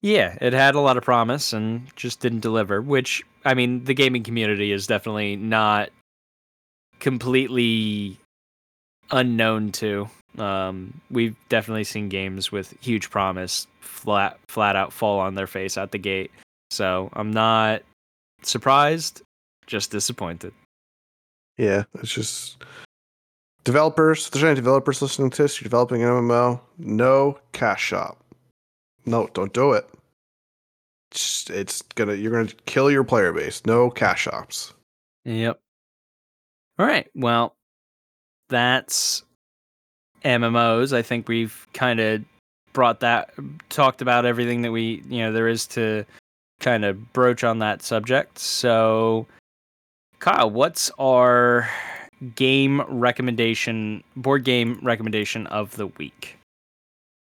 [0.03, 2.81] Yeah, it had a lot of promise and just didn't deliver.
[2.83, 5.91] Which I mean, the gaming community is definitely not
[7.01, 8.19] completely
[9.11, 10.09] unknown to.
[10.41, 15.76] Um, we've definitely seen games with huge promise flat flat out fall on their face
[15.76, 16.30] at the gate.
[16.70, 17.82] So I'm not
[18.43, 19.22] surprised,
[19.66, 20.53] just disappointed.
[21.57, 22.62] Yeah, it's just
[23.64, 24.26] developers.
[24.26, 28.22] If there's any developers listening to this, you're developing an MMO, no cash shop.
[29.07, 29.89] No, don't do it.
[31.11, 33.64] It's, it's gonna you're gonna kill your player base.
[33.66, 34.74] No cash shops.
[35.24, 35.59] Yep.
[36.78, 37.09] All right.
[37.14, 37.57] Well,
[38.49, 39.24] that's
[40.25, 40.93] MMOs.
[40.93, 42.25] I think we've kind of
[42.73, 43.31] brought that
[43.69, 46.05] talked about everything that we, you know, there is to
[46.61, 48.39] kind of broach on that subject.
[48.39, 49.27] So,
[50.19, 51.69] Kyle, what's our
[52.35, 56.37] game recommendation, board game recommendation of the week?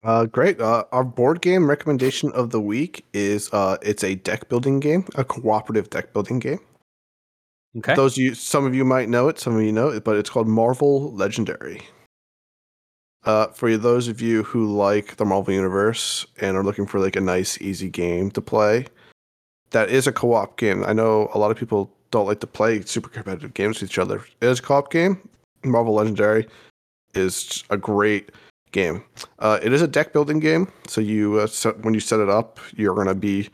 [0.04, 0.60] Uh, great.
[0.60, 5.06] Uh, our board game recommendation of the week is uh, it's a deck building game,
[5.16, 6.60] a cooperative deck building game.
[7.78, 7.96] Okay.
[7.96, 10.30] Those you, some of you might know it, some of you know it, but it's
[10.30, 11.82] called Marvel Legendary.
[13.24, 17.16] Uh, for those of you who like the Marvel Universe and are looking for like
[17.16, 18.86] a nice, easy game to play,
[19.70, 20.84] that is a co-op game.
[20.86, 24.00] I know a lot of people don't like to play super competitive games with each
[24.00, 24.26] other.
[24.42, 25.30] It is a co-op game.
[25.64, 26.48] Marvel Legendary
[27.14, 28.32] is a great
[28.72, 29.04] game.
[29.40, 32.30] Uh, it is a deck building game, so you uh, set, when you set it
[32.30, 33.50] up, you're gonna be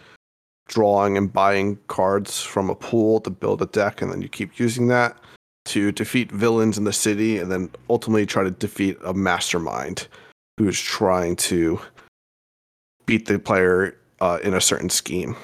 [0.68, 4.60] drawing and buying cards from a pool to build a deck, and then you keep
[4.60, 5.18] using that
[5.68, 10.08] to defeat villains in the city, and then ultimately try to defeat a mastermind
[10.58, 11.80] who's trying to
[13.06, 15.36] beat the player uh, in a certain scheme.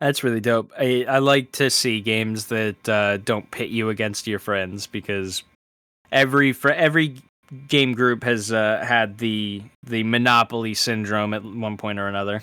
[0.00, 0.72] That's really dope.
[0.78, 5.42] I, I like to see games that uh, don't pit you against your friends because
[6.12, 7.16] every for every
[7.66, 12.42] game group has uh, had the the monopoly syndrome at one point or another.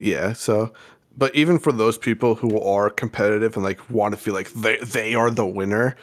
[0.00, 0.72] Yeah, so
[1.18, 4.78] but even for those people who are competitive and like want to feel like they
[4.78, 5.96] they are the winner,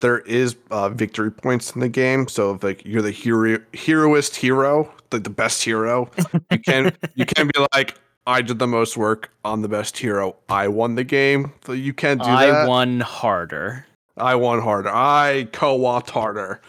[0.00, 2.26] there is uh, victory points in the game.
[2.26, 6.10] So if like you're the hero heroist hero, like the best hero,
[6.50, 10.36] you can you can be like I did the most work on the best hero.
[10.48, 11.52] I won the game.
[11.66, 12.64] So you can't do I that.
[12.64, 13.86] I won harder.
[14.16, 14.90] I won harder.
[14.90, 16.62] I co-opted harder.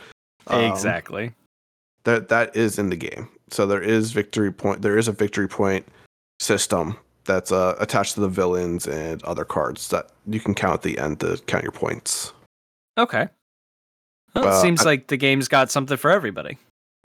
[0.48, 1.32] Um, exactly.
[2.04, 3.30] That that is in the game.
[3.50, 4.82] So there is victory point.
[4.82, 5.88] There is a victory point
[6.42, 10.82] system that's uh, attached to the villains and other cards that you can count at
[10.82, 12.34] the end to count your points.
[12.98, 13.28] Okay.
[14.36, 16.58] Well, it uh, seems I, like the game's got something for everybody.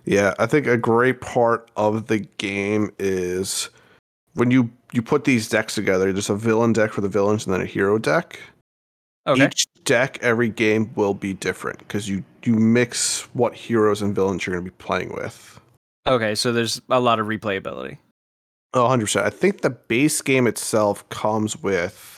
[0.05, 3.69] Yeah, I think a great part of the game is
[4.35, 6.13] when you you put these decks together.
[6.13, 8.41] There's a villain deck for the villains and then a hero deck.
[9.27, 9.45] Okay.
[9.45, 14.47] Each deck, every game will be different because you you mix what heroes and villains
[14.47, 15.61] you're going to be playing with.
[16.07, 17.99] Okay, so there's a lot of replayability.
[18.75, 19.23] Oh, 100%.
[19.23, 22.17] I think the base game itself comes with,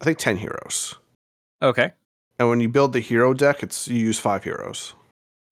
[0.00, 0.94] I think, 10 heroes.
[1.62, 1.92] Okay.
[2.38, 4.94] And when you build the hero deck, it's you use five heroes.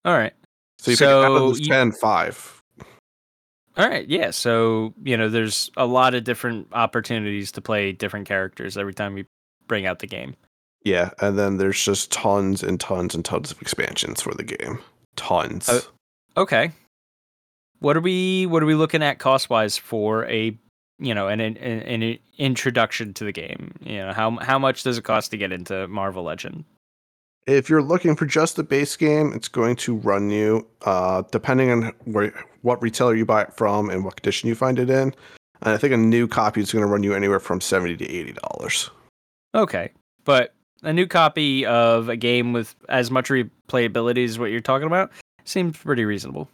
[0.06, 0.32] All right.
[0.78, 2.62] So you so pick out of those you, 10, five.
[3.76, 4.08] All right.
[4.08, 4.30] Yeah.
[4.30, 9.18] So, you know, there's a lot of different opportunities to play different characters every time
[9.18, 9.26] you
[9.66, 10.34] bring out the game.
[10.82, 11.10] Yeah.
[11.20, 14.78] And then there's just tons and tons and tons of expansions for the game.
[15.16, 15.68] Tons.
[15.68, 15.80] Uh,
[16.38, 16.72] okay.
[17.80, 20.56] What are we what are we looking at cost wise for a
[20.98, 23.74] you know an, an, an introduction to the game?
[23.80, 26.64] You know how how much does it cost to get into Marvel Legend?
[27.46, 31.70] If you're looking for just the base game, it's going to run you, uh, depending
[31.70, 35.14] on where what retailer you buy it from and what condition you find it in.
[35.62, 38.04] And I think a new copy is going to run you anywhere from seventy to
[38.04, 38.90] eighty dollars.
[39.54, 39.92] Okay,
[40.24, 40.52] but
[40.82, 45.10] a new copy of a game with as much replayability as what you're talking about
[45.44, 46.48] seems pretty reasonable.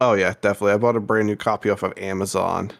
[0.00, 0.72] Oh yeah, definitely.
[0.72, 2.72] I bought a brand new copy off of Amazon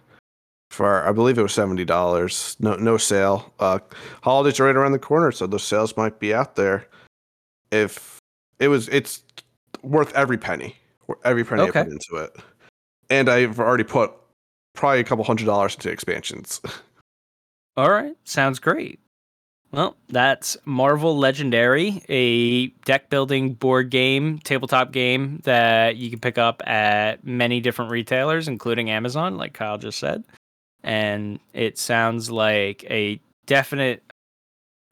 [0.71, 2.57] for I believe it was seventy dollars.
[2.61, 3.53] No no sale.
[3.59, 3.79] Uh
[4.23, 6.87] holidays are right around the corner, so those sales might be out there.
[7.71, 8.19] If
[8.59, 9.23] it was it's
[9.83, 10.77] worth every penny.
[11.25, 11.81] Every penny okay.
[11.81, 12.37] I put into it.
[13.09, 14.12] And I've already put
[14.75, 16.61] probably a couple hundred dollars into expansions.
[17.77, 18.17] All right.
[18.25, 19.01] Sounds great.
[19.73, 26.39] Well, that's Marvel Legendary, a deck building board game, tabletop game that you can pick
[26.39, 30.25] up at many different retailers, including Amazon, like Kyle just said.
[30.83, 34.03] And it sounds like a definite,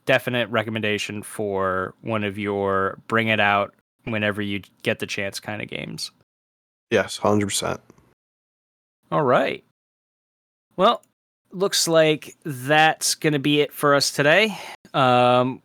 [0.07, 5.63] definite recommendation for one of your bring it out whenever you get the chance kind
[5.63, 6.11] of games.
[6.91, 7.81] Yes, hundred percent.
[9.11, 9.65] All right.
[10.77, 11.03] Well,
[11.55, 14.57] looks like that's going to be it for us today.
[14.93, 15.63] Um,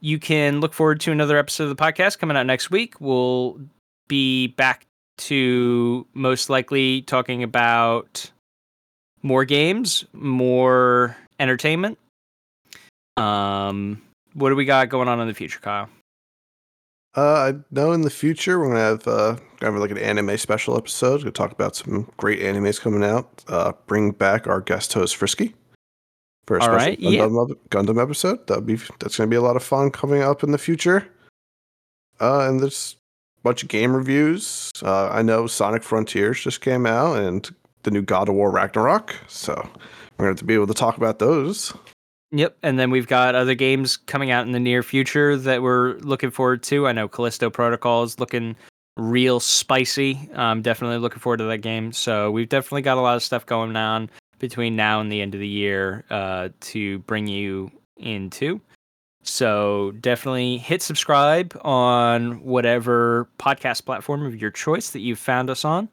[0.00, 3.00] you can look forward to another episode of the podcast coming out next week.
[3.00, 3.60] We'll
[4.08, 4.86] be back
[5.18, 8.30] to most likely talking about
[9.22, 11.98] more games, more entertainment.
[13.16, 14.02] Um,
[14.34, 15.88] what do we got going on in the future, Kyle?
[17.16, 20.36] Uh, I know in the future we're gonna have uh gonna have like an anime
[20.36, 21.20] special episode.
[21.20, 23.42] Gonna talk about some great animes coming out.
[23.48, 25.54] Uh, bring back our guest host Frisky
[26.46, 27.00] for a All special right.
[27.00, 28.46] Gundam, ep- Gundam episode.
[28.46, 31.08] That'll be that's gonna be a lot of fun coming up in the future.
[32.20, 32.96] Uh, and there's
[33.38, 34.70] a bunch of game reviews.
[34.82, 37.48] Uh, I know Sonic Frontiers just came out and
[37.84, 39.14] the new God of War Ragnarok.
[39.26, 41.72] So we're gonna have to be able to talk about those.
[42.36, 45.94] Yep, and then we've got other games coming out in the near future that we're
[46.00, 46.86] looking forward to.
[46.86, 48.56] I know Callisto Protocol is looking
[48.98, 50.28] real spicy.
[50.34, 51.92] I'm definitely looking forward to that game.
[51.92, 55.34] So we've definitely got a lot of stuff going on between now and the end
[55.34, 58.60] of the year uh, to bring you into.
[59.22, 65.64] So definitely hit subscribe on whatever podcast platform of your choice that you've found us
[65.64, 65.88] on.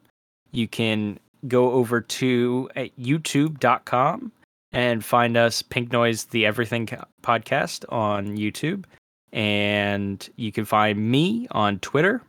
[0.51, 4.33] You can go over to uh, youtube.com
[4.73, 6.89] and find us Pink Noise the Everything
[7.21, 8.85] podcast on YouTube.
[9.31, 12.21] And you can find me on Twitter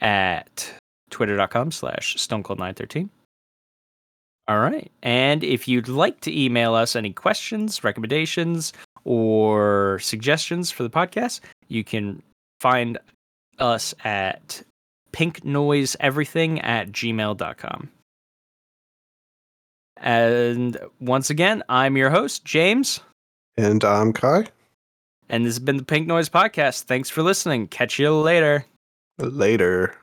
[0.00, 0.70] at
[1.10, 3.08] twitter.com slash stonecold913.
[4.48, 4.90] All right.
[5.02, 8.72] And if you'd like to email us any questions, recommendations,
[9.04, 12.22] or suggestions for the podcast, you can
[12.60, 12.98] find
[13.58, 14.62] us at
[15.12, 17.90] pinknoiseeverything at gmail.com.
[20.00, 23.00] And once again, I'm your host, James,
[23.56, 24.46] And I'm Kai.
[25.28, 26.84] and this has been the Pink Noise Podcast.
[26.84, 27.66] Thanks for listening.
[27.68, 28.64] Catch you later.
[29.18, 29.94] Later.